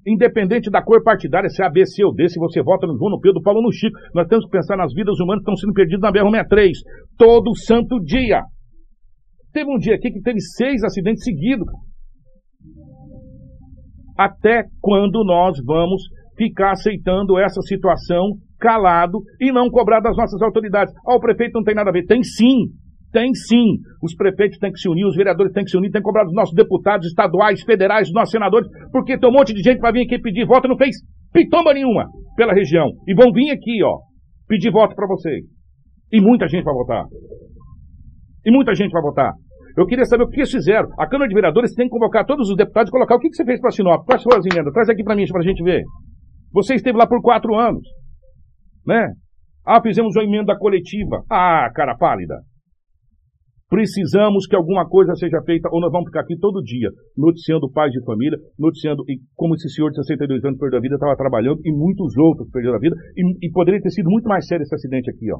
[0.05, 2.97] Independente da cor partidária, se é A, B, C ou D, se você vota no
[2.97, 5.55] João, no Pedro, Paulo no Chico, nós temos que pensar nas vidas humanas que estão
[5.55, 6.71] sendo perdidas na BR-63.
[7.19, 8.41] Todo santo dia.
[9.53, 11.67] Teve um dia aqui que teve seis acidentes seguidos
[14.17, 16.03] até quando nós vamos
[16.37, 20.93] ficar aceitando essa situação calado e não cobrar das nossas autoridades?
[21.07, 22.05] Ah, o prefeito não tem nada a ver.
[22.05, 22.67] Tem sim,
[23.11, 23.77] tem sim.
[24.01, 26.23] Os prefeitos têm que se unir, os vereadores têm que se unir, têm que cobrar
[26.23, 29.91] dos nossos deputados estaduais, federais, dos nossos senadores, porque tem um monte de gente vai
[29.91, 30.95] vir aqui pedir voto não fez
[31.33, 32.87] pitomba nenhuma pela região.
[33.07, 33.97] E vão vir aqui, ó,
[34.47, 35.43] pedir voto para vocês.
[36.11, 37.05] E muita gente vai votar.
[38.45, 39.33] E muita gente vai votar.
[39.77, 40.89] Eu queria saber o que eles fizeram.
[40.99, 43.35] A Câmara de Vereadores tem que convocar todos os deputados e colocar o que, que
[43.35, 44.05] você fez para Sinop.
[44.05, 44.73] Quais foram as emendas?
[44.73, 45.83] Traz aqui para mim, para a gente ver.
[46.53, 47.87] Você esteve lá por quatro anos.
[48.85, 49.13] Né?
[49.65, 51.23] Ah, fizemos uma emenda coletiva.
[51.29, 52.35] Ah, cara pálida.
[53.69, 57.89] Precisamos que alguma coisa seja feita, ou nós vamos ficar aqui todo dia, noticiando pais
[57.93, 59.01] de família, noticiando
[59.33, 62.75] como esse senhor de 62 anos perdeu a vida, estava trabalhando, e muitos outros perderam
[62.75, 65.39] a vida, e, e poderia ter sido muito mais sério esse acidente aqui, ó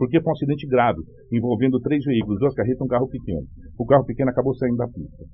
[0.00, 0.96] porque foi um acidente grave,
[1.30, 3.44] envolvendo três veículos, duas carretas e um carro pequeno.
[3.76, 5.24] O carro pequeno acabou saindo da pista.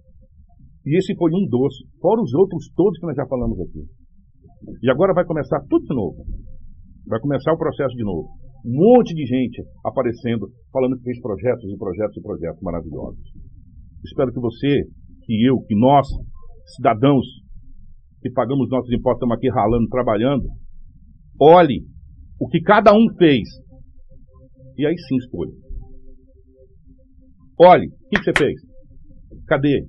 [0.84, 3.86] E esse foi um dos, fora os outros todos que nós já falamos aqui.
[4.82, 6.18] E agora vai começar tudo de novo.
[7.06, 8.26] Vai começar o processo de novo.
[8.66, 13.22] Um monte de gente aparecendo, falando que fez projetos e projetos e projetos maravilhosos.
[14.04, 14.82] Espero que você,
[15.22, 16.08] que eu, que nós,
[16.74, 17.24] cidadãos
[18.20, 20.48] que pagamos nossos impostos, estamos aqui ralando, trabalhando,
[21.40, 21.86] olhe
[22.40, 23.46] o que cada um fez
[24.78, 25.52] e aí sim escolha.
[27.58, 28.60] Olhe, o que, que você fez?
[29.46, 29.86] Cadê?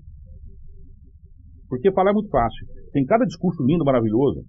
[1.67, 2.65] Porque falar é muito fácil.
[2.93, 4.43] Tem cada discurso lindo, maravilhoso,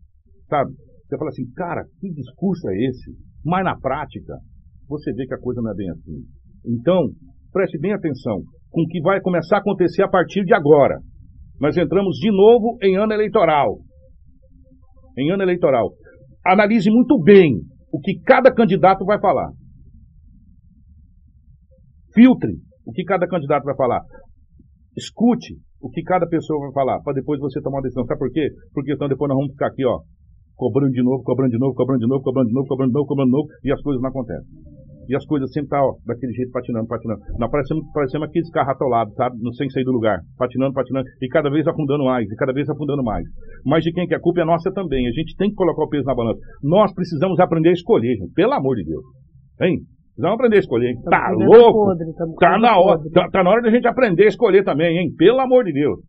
[0.49, 0.73] sabe?
[1.09, 3.11] Você fala assim, cara, que discurso é esse?
[3.45, 4.35] Mas na prática,
[4.89, 6.23] você vê que a coisa não é bem assim.
[6.67, 7.09] Então,
[7.53, 10.99] preste bem atenção com o que vai começar a acontecer a partir de agora.
[11.61, 13.79] Nós entramos de novo em ano eleitoral.
[15.19, 15.91] Em ano eleitoral.
[16.47, 17.55] Analise muito bem
[17.93, 19.51] o que cada candidato vai falar.
[22.15, 22.53] Filtre
[22.87, 24.01] o que cada candidato vai falar.
[24.97, 28.05] Escute o que cada pessoa vai falar, para depois você tomar uma decisão.
[28.07, 28.49] Sabe por quê?
[28.73, 30.01] Porque então depois nós vamos ficar aqui, ó,
[30.57, 33.07] cobrando de novo, cobrando de novo, cobrando de novo, cobrando de novo, cobrando de novo,
[33.07, 34.49] cobrando de novo, e as coisas não acontecem.
[35.09, 37.21] E as coisas sempre estão tá, daquele jeito, patinando, patinando.
[37.39, 39.37] Nós parecemos, parecemos aqueles carros atolados, sabe?
[39.41, 40.21] Não sem sair do lugar.
[40.37, 43.25] Patinando, patinando, e cada vez afundando mais, e cada vez afundando mais.
[43.65, 45.09] Mas de quem que é a culpa é nossa também.
[45.09, 46.39] A gente tem que colocar o peso na balança.
[46.63, 48.35] Nós precisamos aprender a escolher, gente.
[48.35, 49.05] Pelo amor de Deus.
[49.63, 49.79] Hein?
[50.19, 50.97] Vamos aprender a escolher, hein?
[51.09, 51.85] Tá louco?
[51.87, 55.15] Podre, tá, na hora, tá, tá, na hora da gente aprender a escolher também, hein?
[55.17, 56.01] Pelo amor de Deus.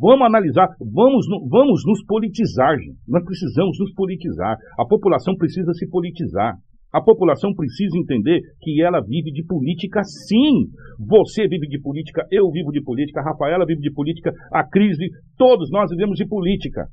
[0.00, 2.98] Vamos analisar, vamos, vamos nos politizar, gente.
[3.06, 4.56] Nós precisamos nos politizar.
[4.78, 6.54] A população precisa se politizar.
[6.92, 10.66] A população precisa entender que ela vive de política, sim.
[11.08, 15.08] Você vive de política, eu vivo de política, a Rafaela vive de política, a Crise,
[15.38, 16.86] todos nós vivemos de política.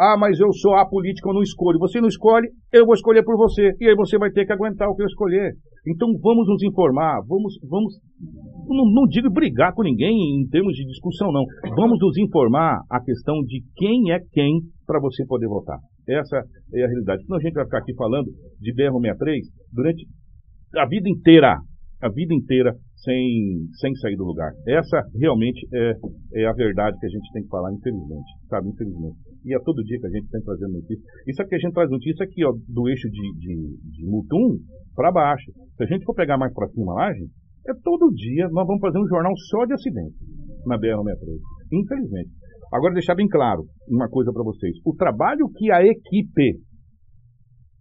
[0.00, 1.78] Ah, mas eu sou apolítico, eu não escolho.
[1.78, 3.70] Você não escolhe, eu vou escolher por você.
[3.78, 5.52] E aí você vai ter que aguentar o que eu escolher.
[5.86, 8.00] Então vamos nos informar, vamos, vamos,
[8.66, 11.44] não, não digo brigar com ninguém em termos de discussão, não.
[11.76, 15.78] Vamos nos informar a questão de quem é quem para você poder votar.
[16.08, 16.42] Essa
[16.74, 17.22] é a realidade.
[17.24, 19.40] Senão a gente vai ficar aqui falando de BR-63
[19.70, 20.06] durante
[20.76, 21.58] a vida inteira.
[22.00, 22.72] A vida inteira
[23.02, 24.52] sem, sem sair do lugar.
[24.68, 25.92] Essa realmente é,
[26.42, 28.30] é a verdade que a gente tem que falar, infelizmente.
[28.48, 29.16] Sabe, infelizmente.
[29.44, 31.04] E é todo dia que a gente tem trazendo notícia.
[31.26, 33.54] Isso aqui a gente traz notícia aqui, ó, do eixo de, de,
[33.90, 34.58] de Mutum
[34.94, 35.50] para baixo.
[35.76, 37.32] Se a gente for pegar mais para cima lá, gente,
[37.68, 40.16] é todo dia nós vamos fazer um jornal só de acidente
[40.66, 41.38] na BR-63.
[41.72, 42.30] Infelizmente.
[42.72, 44.76] Agora, deixar bem claro uma coisa para vocês.
[44.84, 46.60] O trabalho que a equipe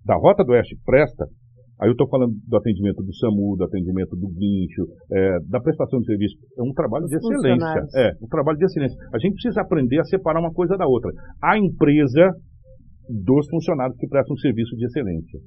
[0.03, 1.25] da Rota do Oeste presta
[1.79, 5.99] Aí eu estou falando do atendimento do SAMU, do atendimento do guincho, é, da prestação
[5.99, 6.35] de serviço.
[6.57, 7.81] É um trabalho de excelência.
[7.95, 8.97] É, um trabalho de excelência.
[9.13, 11.09] A gente precisa aprender a separar uma coisa da outra.
[11.41, 12.35] A empresa
[13.09, 15.39] dos funcionários que prestam serviço de excelência.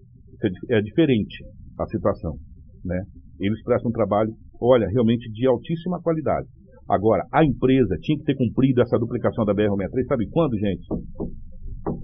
[0.71, 1.45] É, é diferente
[1.79, 2.35] a situação.
[2.83, 3.01] Né?
[3.39, 6.49] Eles prestam um trabalho, olha, realmente de altíssima qualidade.
[6.89, 10.83] Agora, a empresa tinha que ter cumprido essa duplicação da BR-163, sabe quando, gente?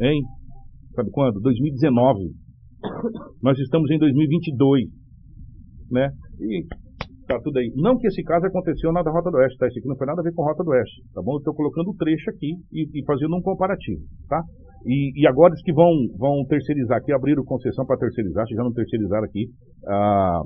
[0.00, 0.22] Hein?
[0.94, 1.40] Sabe quando?
[1.40, 2.30] 2019.
[3.42, 4.84] Nós estamos em 2022,
[5.90, 6.10] né?
[6.40, 6.64] E
[7.26, 7.70] tá tudo aí.
[7.76, 9.66] Não que esse caso aconteceu na Rota do Oeste, tá?
[9.66, 11.34] Esse aqui não foi nada a ver com Rota do Oeste, tá bom?
[11.34, 14.42] Eu estou colocando o trecho aqui e, e fazendo um comparativo, tá?
[14.86, 18.72] E, e agora os que vão, vão terceirizar aqui, abriram concessão para terceirizar, já não
[18.72, 19.46] terceirizaram aqui,
[19.86, 20.40] ah,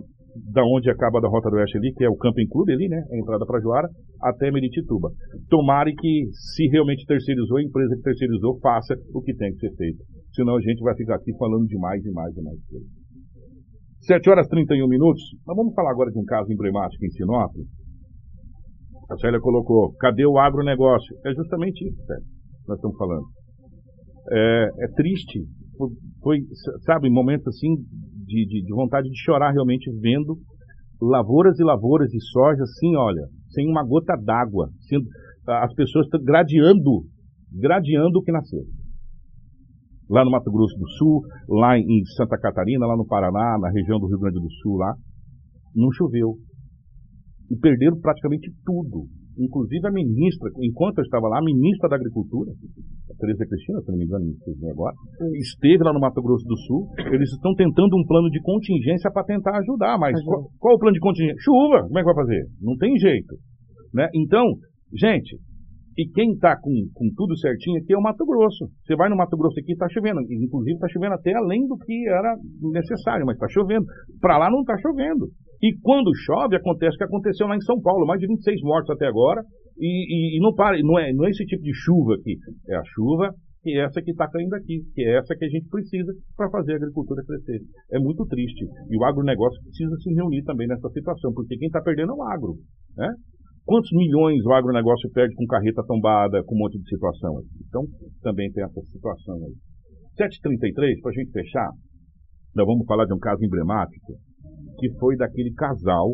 [0.53, 3.03] da onde acaba da Rota do Oeste ali, que é o Camping Clube ali, né?
[3.13, 3.89] A entrada para Joara,
[4.23, 5.11] até Meritituba.
[5.49, 9.77] Tomare que, se realmente terceirizou, a empresa que terceirizou faça o que tem que ser
[9.77, 10.03] feito.
[10.35, 12.89] Senão a gente vai ficar aqui falando de mais e mais e mais coisas.
[14.01, 15.23] 7 horas e 31 minutos.
[15.47, 17.53] Nós vamos falar agora de um caso emblemático em Sinop.
[19.11, 21.15] A Célia colocou, cadê o agronegócio?
[21.25, 23.27] É justamente isso, Célia, que nós estamos falando.
[24.31, 25.45] É, é triste.
[26.23, 26.39] Foi,
[26.85, 27.75] sabe, momentos assim
[28.27, 30.39] de, de, de vontade de chorar realmente vendo
[31.01, 34.69] lavouras e lavouras de soja assim, olha, sem uma gota d'água.
[35.47, 37.05] As pessoas gradeando,
[37.53, 38.63] gradeando o que nasceu
[40.13, 43.99] lá no Mato Grosso do Sul, lá em Santa Catarina, lá no Paraná, na região
[43.99, 44.93] do Rio Grande do Sul, lá,
[45.75, 46.37] não choveu.
[47.51, 49.09] E perderam praticamente tudo.
[49.39, 53.91] Inclusive a ministra, enquanto eu estava lá, a ministra da Agricultura, a Tereza Cristina, se
[53.91, 54.95] não me engano, me agora,
[55.41, 56.93] esteve lá no Mato Grosso do Sul.
[57.11, 60.79] Eles estão tentando um plano de contingência para tentar ajudar, mas Mas qual, qual o
[60.79, 61.41] plano de contingência?
[61.41, 61.89] Chuva!
[61.89, 62.45] Como é que vai fazer?
[62.61, 63.35] Não tem jeito.
[63.95, 64.07] Né?
[64.15, 64.45] Então,
[64.93, 65.41] gente,
[65.97, 68.67] e quem está com, com tudo certinho aqui é o Mato Grosso.
[68.85, 70.21] Você vai no Mato Grosso aqui, está chovendo.
[70.31, 72.35] Inclusive está chovendo até além do que era
[72.73, 73.85] necessário, mas está chovendo.
[74.21, 75.29] Para lá não está chovendo.
[75.63, 78.07] E quando chove, acontece o que aconteceu lá em São Paulo.
[78.07, 79.43] Mais de 26 mortos até agora.
[79.79, 82.37] E, e- e não, para, não, é, não é esse tipo de chuva aqui.
[82.69, 83.31] É a chuva
[83.63, 84.83] que é essa que está caindo aqui.
[84.95, 87.61] Que é essa que a gente precisa para fazer a agricultura crescer.
[87.93, 88.65] É muito triste.
[88.91, 91.33] E o agronegócio precisa se reunir também nessa situação.
[91.33, 92.55] Porque quem está perdendo é o agro.
[92.97, 93.09] Né?
[93.65, 97.47] Quantos milhões o agronegócio perde com carreta tombada, com um monte de situação aí?
[97.69, 97.83] Então,
[98.23, 99.55] também tem essa situação aí.
[100.19, 101.71] 7h33, para a gente fechar,
[102.55, 104.13] nós vamos falar de um caso emblemático,
[104.79, 106.13] que foi daquele casal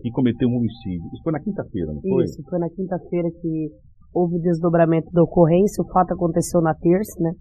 [0.00, 1.06] que cometeu um homicídio.
[1.14, 2.24] Isso foi na quinta-feira, não foi?
[2.24, 3.70] Isso, foi na quinta-feira que
[4.12, 5.82] houve o desdobramento da ocorrência.
[5.82, 7.32] O fato aconteceu na terça, né?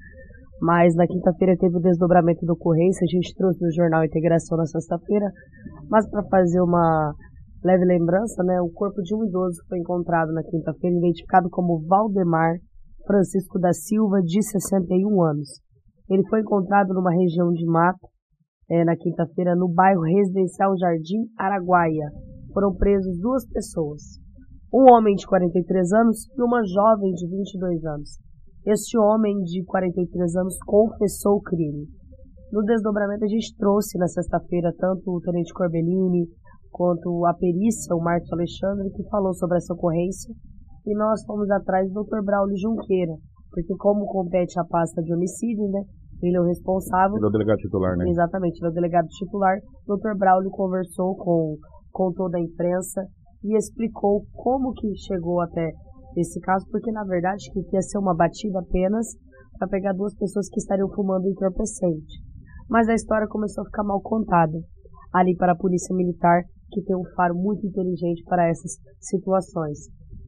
[0.62, 3.04] Mas na quinta-feira teve o desdobramento da ocorrência.
[3.04, 5.30] A gente trouxe no jornal Integração na sexta-feira.
[5.90, 7.14] Mas para fazer uma
[7.66, 8.62] leve lembrança, né?
[8.62, 12.58] O corpo de um idoso foi encontrado na quinta-feira, identificado como Valdemar
[13.08, 15.50] Francisco da Silva, de 61 anos.
[16.08, 18.08] Ele foi encontrado numa região de mato
[18.70, 22.12] eh, na quinta-feira no bairro residencial Jardim Araguaia.
[22.54, 24.02] Foram presos duas pessoas,
[24.72, 28.10] um homem de 43 anos e uma jovem de 22 anos.
[28.66, 31.88] Este homem de 43 anos confessou o crime.
[32.52, 36.28] No desdobramento a gente trouxe na sexta-feira tanto o Tenente Corbellini
[36.76, 40.36] quanto a perícia, o Marcos Alexandre, que falou sobre essa ocorrência.
[40.86, 42.22] E nós fomos atrás do Dr.
[42.22, 43.16] Braulio Junqueira,
[43.50, 45.82] porque como compete a pasta de homicídio, né?
[46.22, 47.16] Ele é o responsável.
[47.16, 48.06] Ele é o delegado titular, né?
[48.10, 49.58] Exatamente, ele é o delegado titular.
[49.88, 50.18] O Dr.
[50.18, 51.56] Braulio conversou com,
[51.94, 53.08] com toda a imprensa
[53.42, 55.72] e explicou como que chegou até
[56.18, 59.08] esse caso, porque na verdade que ia ser uma batida apenas
[59.58, 62.20] para pegar duas pessoas que estariam fumando entorpecente.
[62.70, 64.58] Mas a história começou a ficar mal contada
[65.14, 69.78] ali para a polícia militar, que tem um faro muito inteligente para essas situações.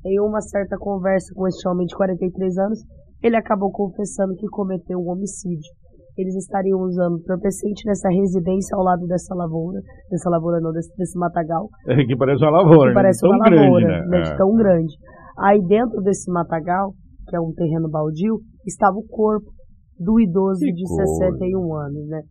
[0.05, 2.79] Em uma certa conversa com este homem de 43 anos,
[3.21, 5.71] ele acabou confessando que cometeu um homicídio.
[6.17, 9.79] Eles estariam usando entorpecente nessa residência ao lado dessa lavoura,
[10.09, 12.93] dessa lavoura não, desse, desse matagal, É, que parece uma lavoura, que né?
[12.93, 14.07] parece Tão uma grande, lavoura, né?
[14.07, 14.37] né, É.
[14.37, 14.93] tão grande.
[15.39, 16.93] Aí dentro desse matagal,
[17.27, 19.51] que é um terreno baldio, estava o corpo
[19.99, 21.05] do idoso Que de coisa.
[21.05, 22.21] 61 anos, né?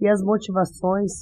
[0.00, 1.12] E as motivações,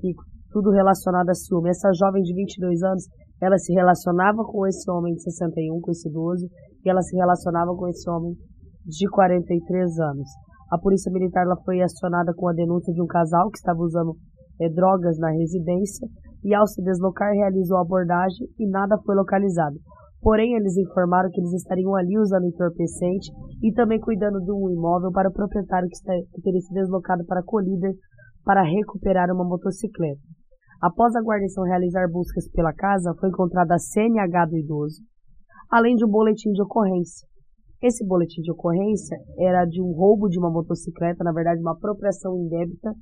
[0.00, 0.12] que
[0.50, 1.70] tudo relacionado a ciúme.
[1.70, 3.04] Essa jovem de 22 anos,
[3.40, 6.46] ela se relacionava com esse homem de 61, com esse idoso,
[6.84, 8.34] e ela se relacionava com esse homem
[8.84, 10.28] de 43 anos.
[10.70, 14.14] A polícia militar ela foi acionada com a denúncia de um casal que estava usando
[14.60, 16.06] eh, drogas na residência
[16.44, 19.76] e ao se deslocar realizou a abordagem e nada foi localizado.
[20.22, 23.32] Porém, eles informaram que eles estariam ali usando entorpecente
[23.62, 27.24] e também cuidando de um imóvel para o proprietário que, está, que teria se deslocado
[27.24, 27.94] para Colíder
[28.44, 30.20] para recuperar uma motocicleta.
[30.80, 35.02] Após a guarnição realizar buscas pela casa, foi encontrada a CNH do idoso,
[35.70, 37.28] além de um boletim de ocorrência.
[37.82, 42.34] Esse boletim de ocorrência era de um roubo de uma motocicleta, na verdade uma apropriação
[42.36, 42.94] indébita,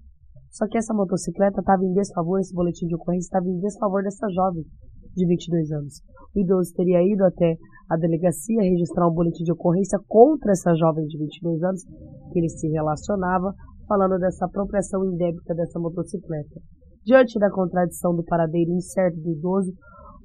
[0.50, 4.26] Só que essa motocicleta estava em desfavor, esse boletim de ocorrência estava em desfavor dessa
[4.30, 4.64] jovem
[5.14, 6.00] de 22 anos.
[6.34, 7.56] O idoso teria ido até
[7.88, 11.84] a delegacia registrar um boletim de ocorrência contra essa jovem de 22 anos,
[12.32, 13.54] que ele se relacionava,
[13.86, 16.60] falando dessa apropriação indébita dessa motocicleta.
[17.08, 19.72] Diante da contradição do paradeiro incerto do idoso,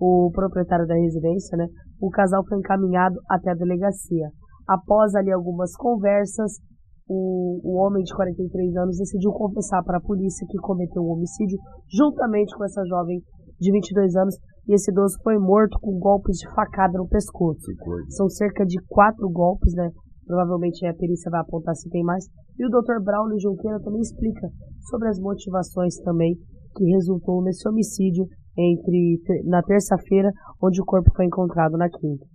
[0.01, 1.65] o proprietário da residência, né,
[2.01, 4.27] o casal foi encaminhado até a delegacia.
[4.67, 6.59] Após ali algumas conversas,
[7.07, 11.11] o, o homem de 43 anos decidiu confessar para a polícia que cometeu o um
[11.13, 11.57] homicídio
[11.89, 13.21] juntamente com essa jovem
[13.61, 14.35] de 22 anos
[14.67, 17.71] e esse idoso foi morto com golpes de facada no pescoço.
[18.09, 19.89] São cerca de quatro golpes, né?
[20.27, 22.25] Provavelmente a perícia vai apontar se tem mais.
[22.59, 23.01] E o Dr.
[23.01, 24.49] Braulio Junqueira também explica
[24.89, 26.37] sobre as motivações também
[26.73, 32.25] que resultou nesse homicídio entre na terça-feira, onde o corpo foi encontrado na quinta.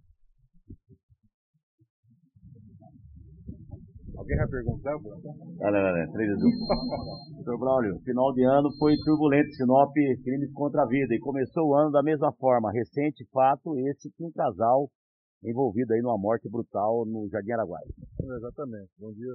[4.16, 4.93] Alguém vai perguntar?
[4.93, 6.39] Não, não, não, três
[7.36, 9.93] Doutor Braulio, final de ano foi turbulento, Sinop,
[10.24, 12.72] crimes contra a vida, e começou o ano da mesma forma.
[12.72, 14.91] Recente fato, esse que um casal
[15.43, 17.86] envolvido aí numa morte brutal no Jardim Araguaia.
[18.20, 19.34] Exatamente, bom dia.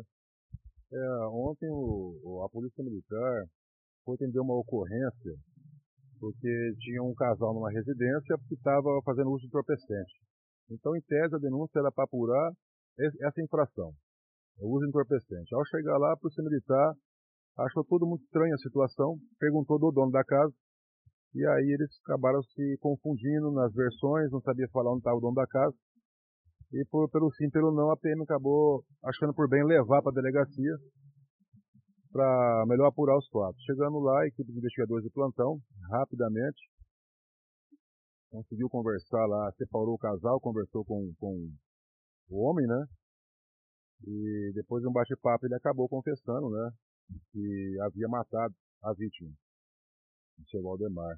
[0.92, 3.46] É, ontem o, a Polícia Militar
[4.06, 5.34] foi atender uma ocorrência
[6.20, 10.14] porque tinha um casal numa residência que estava fazendo uso de entorpecente.
[10.72, 12.50] Então, em tese, a denúncia era para apurar
[12.98, 13.92] essa infração
[14.60, 15.54] o uso entorpecente.
[15.54, 16.94] Ao chegar lá, a polícia militar
[17.58, 20.54] achou tudo muito estranho a situação, perguntou do dono da casa,
[21.36, 25.36] e aí eles acabaram se confundindo nas versões, não sabia falar onde estava o dono
[25.36, 25.76] da casa.
[26.72, 30.16] E por, pelo sim, pelo não, a PM acabou achando por bem levar para a
[30.16, 30.74] delegacia
[32.14, 33.62] para melhor apurar os fatos.
[33.64, 35.60] Chegando lá, a equipe de investigadores de plantão,
[35.90, 36.62] rapidamente,
[38.32, 41.50] conseguiu conversar lá, separou o casal, conversou com, com
[42.30, 42.86] o homem, né?
[44.06, 46.72] E depois de um bate-papo ele acabou confessando, né,
[47.32, 48.54] que havia matado
[48.84, 49.32] a vítima,
[50.40, 51.18] o seu Valdemar.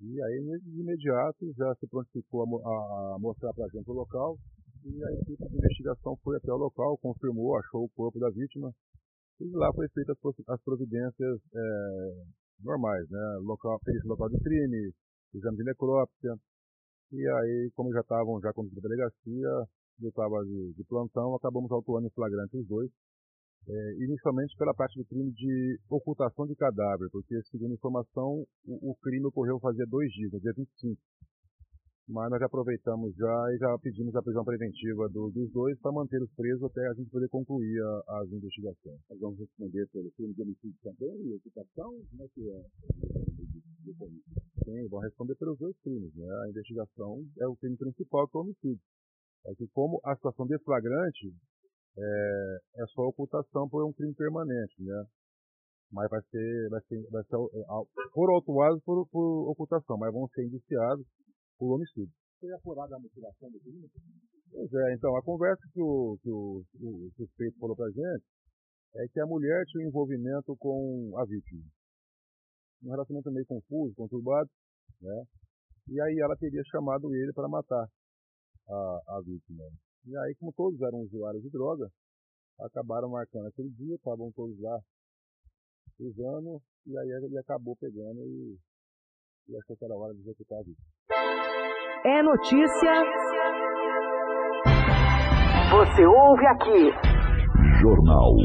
[0.00, 4.36] E aí, de imediato, já se prontificou a, a mostrar para a gente o local,
[4.84, 8.72] e a equipe de investigação foi até o local, confirmou, achou o corpo da vítima,
[9.40, 10.16] e lá foi feitas
[10.48, 12.24] as providências é,
[12.60, 14.92] normais, né, local, local de crime,
[15.34, 16.34] exame de necrópsia,
[17.12, 19.68] e aí, como já estavam já com a delegacia,
[20.02, 22.90] eu estava de, de, plantão, acabamos autuando em flagrante os dois,
[23.68, 28.96] é, inicialmente pela parte do crime de ocultação de cadáver, porque, segundo informação, o, o
[28.96, 31.00] crime ocorreu fazia dois dias, no dia 25.
[32.06, 36.20] Mas nós aproveitamos já e já pedimos a prisão preventiva do, dos dois para manter
[36.22, 39.00] os presos até a gente poder concluir a, as investigações.
[39.08, 41.90] Nós vamos responder pelo crime de homicídio também e ocupação?
[42.10, 42.62] Como é que é?
[44.64, 46.14] Sim, vão responder pelos dois crimes.
[46.14, 46.28] Né?
[46.44, 48.80] A investigação é o crime principal, que é o homicídio
[49.46, 51.34] é que como a situação de flagrante
[51.96, 55.04] é, é só ocultação por um crime permanente, né?
[55.92, 60.26] Mas vai ser, vai ser, vai ser é, foram autuados por, por ocultação, mas vão
[60.28, 61.06] ser indiciados
[61.58, 62.12] por homicídio.
[62.40, 63.88] Foi apurada a motivação do crime?
[64.50, 68.24] Pois é, então, a conversa que o, que o, o suspeito falou pra gente
[68.96, 71.64] é que a mulher tinha um envolvimento com a vítima.
[72.82, 74.48] Um relacionamento meio confuso, conturbado,
[75.00, 75.24] né?
[75.88, 77.88] E aí ela teria chamado ele para matar
[78.68, 79.64] a, a vítima.
[80.06, 81.88] E aí, como todos eram usuários de droga,
[82.60, 84.78] acabaram marcando aquele dia, estavam todos lá
[85.98, 88.58] usando, e aí ele acabou pegando e,
[89.48, 91.43] e achou que era hora de executar a vítima.
[92.06, 92.92] É notícia.
[95.70, 96.92] Você ouve aqui.
[97.80, 98.36] Jornal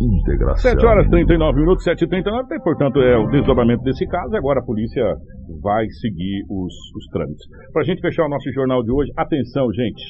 [0.00, 0.70] Integração.
[0.70, 4.36] 7 horas 39 minutos, 7 e 39 então, portanto, é o desdobramento desse caso.
[4.36, 5.02] Agora a polícia
[5.60, 7.44] vai seguir os, os trâmites.
[7.72, 10.02] Para a gente fechar o nosso jornal de hoje, atenção, gente.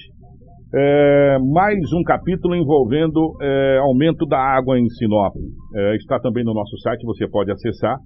[0.74, 5.34] É, mais um capítulo envolvendo é, aumento da água em Sinop.
[5.74, 7.96] É, está também no nosso site, você pode acessar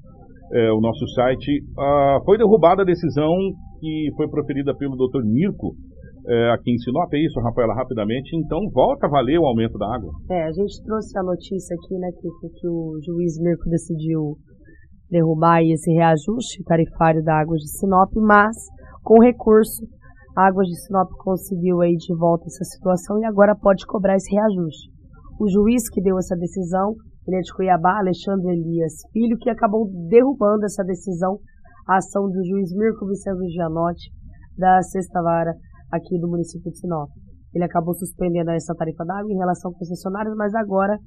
[0.53, 1.65] é, o nosso site.
[1.77, 3.35] Ah, foi derrubada a decisão
[3.85, 5.23] que foi proferida pelo Dr.
[5.23, 5.77] Mirko
[6.27, 8.35] é, aqui em Sinop, é isso, Rafaela, rapidamente.
[8.35, 10.11] Então, volta a valer o aumento da água.
[10.31, 14.39] É, a gente trouxe a notícia aqui, né, que, que o juiz Mirko decidiu
[15.11, 18.57] derrubar esse reajuste tarifário da Água de Sinop, mas
[19.03, 19.85] com recurso
[20.35, 24.35] a Água de Sinop conseguiu aí de volta essa situação e agora pode cobrar esse
[24.35, 24.91] reajuste.
[25.39, 26.95] O juiz que deu essa decisão,
[27.29, 31.39] ele é de Cuiabá, Alexandre Elias Filho, que acabou derrubando essa decisão,
[31.87, 34.11] a ação do juiz Mirko Vicente Gianotti,
[34.57, 35.55] da Sexta Vara
[35.91, 37.11] aqui do município de Sinop.
[37.55, 40.99] Ele acabou suspendendo essa tarifa d'água em relação ao concessionários, mas agora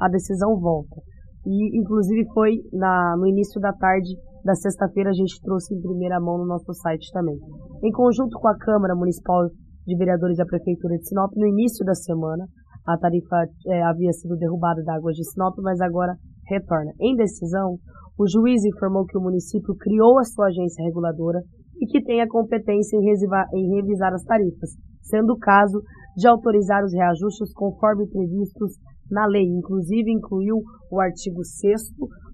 [0.00, 0.96] a decisão volta.
[1.44, 4.14] E, inclusive, foi na, no início da tarde
[4.44, 7.36] da sexta-feira, a gente trouxe em primeira mão no nosso site também.
[7.82, 9.48] Em conjunto com a Câmara Municipal
[9.84, 12.46] de Vereadores da Prefeitura de Sinop, no início da semana,
[12.86, 16.14] a tarifa é, havia sido derrubada da água de Sinop, mas agora
[16.48, 16.92] retorna.
[17.00, 17.78] Em decisão,
[18.18, 21.40] o juiz informou que o município criou a sua agência reguladora
[21.80, 24.70] e que tem a competência em, revisar as tarifas,
[25.02, 25.82] sendo o caso
[26.16, 28.72] de autorizar os reajustes conforme previstos
[29.10, 29.44] na lei.
[29.44, 30.56] Inclusive, incluiu
[30.90, 31.80] o artigo 6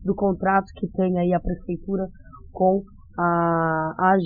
[0.05, 2.07] do contrato que tem aí a prefeitura
[2.53, 2.83] com
[3.19, 4.17] a, a.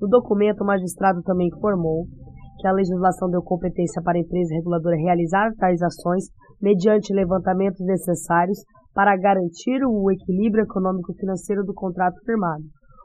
[0.00, 2.06] No documento, o magistrado também informou
[2.60, 6.24] que a legislação deu competência para a empresa reguladora realizar tais ações
[6.60, 8.58] mediante levantamentos necessários
[8.98, 12.64] para garantir o equilíbrio econômico-financeiro do contrato firmado.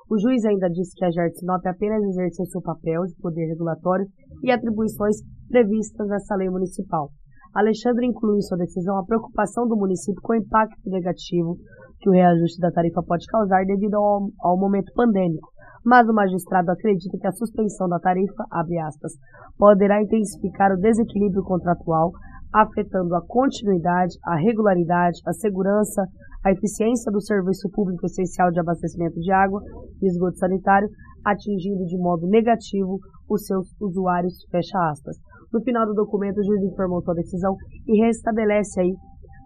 [0.10, 4.08] O juiz ainda disse que a GERT Sinop apenas exerceu seu papel de poder regulatório
[4.42, 5.18] e atribuições
[5.48, 7.12] previstas nessa lei municipal.
[7.54, 11.58] Alexandre incluiu em sua decisão a preocupação do município com o impacto negativo
[12.02, 15.48] que o reajuste da tarifa pode causar devido ao, ao momento pandêmico,
[15.86, 19.12] mas o magistrado acredita que a suspensão da tarifa, aspas,
[19.60, 22.10] poderá intensificar o desequilíbrio contratual,
[22.54, 26.04] afetando a continuidade, a regularidade, a segurança,
[26.46, 29.60] a eficiência do serviço público essencial de abastecimento de água
[30.02, 30.88] e esgoto sanitário,
[31.26, 33.00] atingindo de modo negativo
[33.30, 35.16] os seus usuários, fecha aspas.
[35.52, 37.56] No final do documento, o juiz informou sua decisão
[37.88, 38.94] e restabelece aí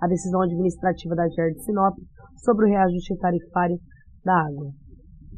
[0.01, 1.95] a decisão administrativa da GER de Sinop
[2.43, 3.77] sobre o reajuste tarifário
[4.23, 4.71] da água.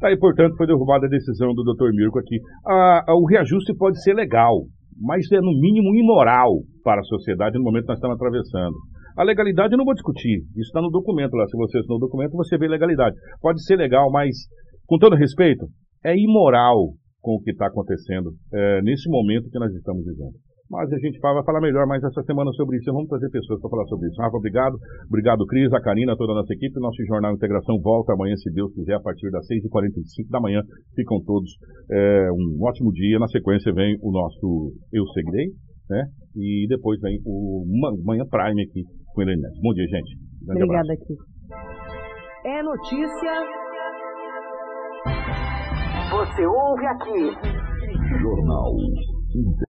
[0.00, 1.92] Tá aí, portanto, foi derrubada a decisão do Dr.
[1.94, 2.40] Mirko aqui.
[2.66, 4.64] Ah, o reajuste pode ser legal,
[4.98, 8.76] mas é no mínimo imoral para a sociedade no momento que nós estamos atravessando.
[9.16, 11.46] A legalidade eu não vou discutir, isso está no documento lá.
[11.46, 13.16] Se você assinou o documento, você vê legalidade.
[13.40, 14.34] Pode ser legal, mas,
[14.86, 15.66] com todo respeito,
[16.04, 20.34] é imoral com o que está acontecendo é, nesse momento que nós estamos vivendo.
[20.70, 22.92] Mas a gente vai falar melhor mais essa semana sobre isso.
[22.92, 24.22] Vamos trazer pessoas para falar sobre isso.
[24.22, 24.78] Rafa, obrigado.
[25.08, 26.78] Obrigado, Cris, a Karina, toda a nossa equipe.
[26.78, 30.62] Nosso Jornal Integração volta amanhã, se Deus quiser, a partir das 6h45 da manhã.
[30.94, 31.50] Ficam todos
[31.90, 33.18] é, um ótimo dia.
[33.18, 35.48] Na sequência vem o nosso Eu Seguirei,
[35.90, 36.04] né?
[36.36, 37.64] E depois vem o
[38.04, 39.36] Manhã Prime aqui com ele.
[39.62, 40.16] Bom dia, gente.
[40.46, 41.16] Grande Obrigada, aqui.
[42.44, 43.32] É notícia.
[46.10, 48.20] Você ouve aqui.
[48.20, 48.74] Jornal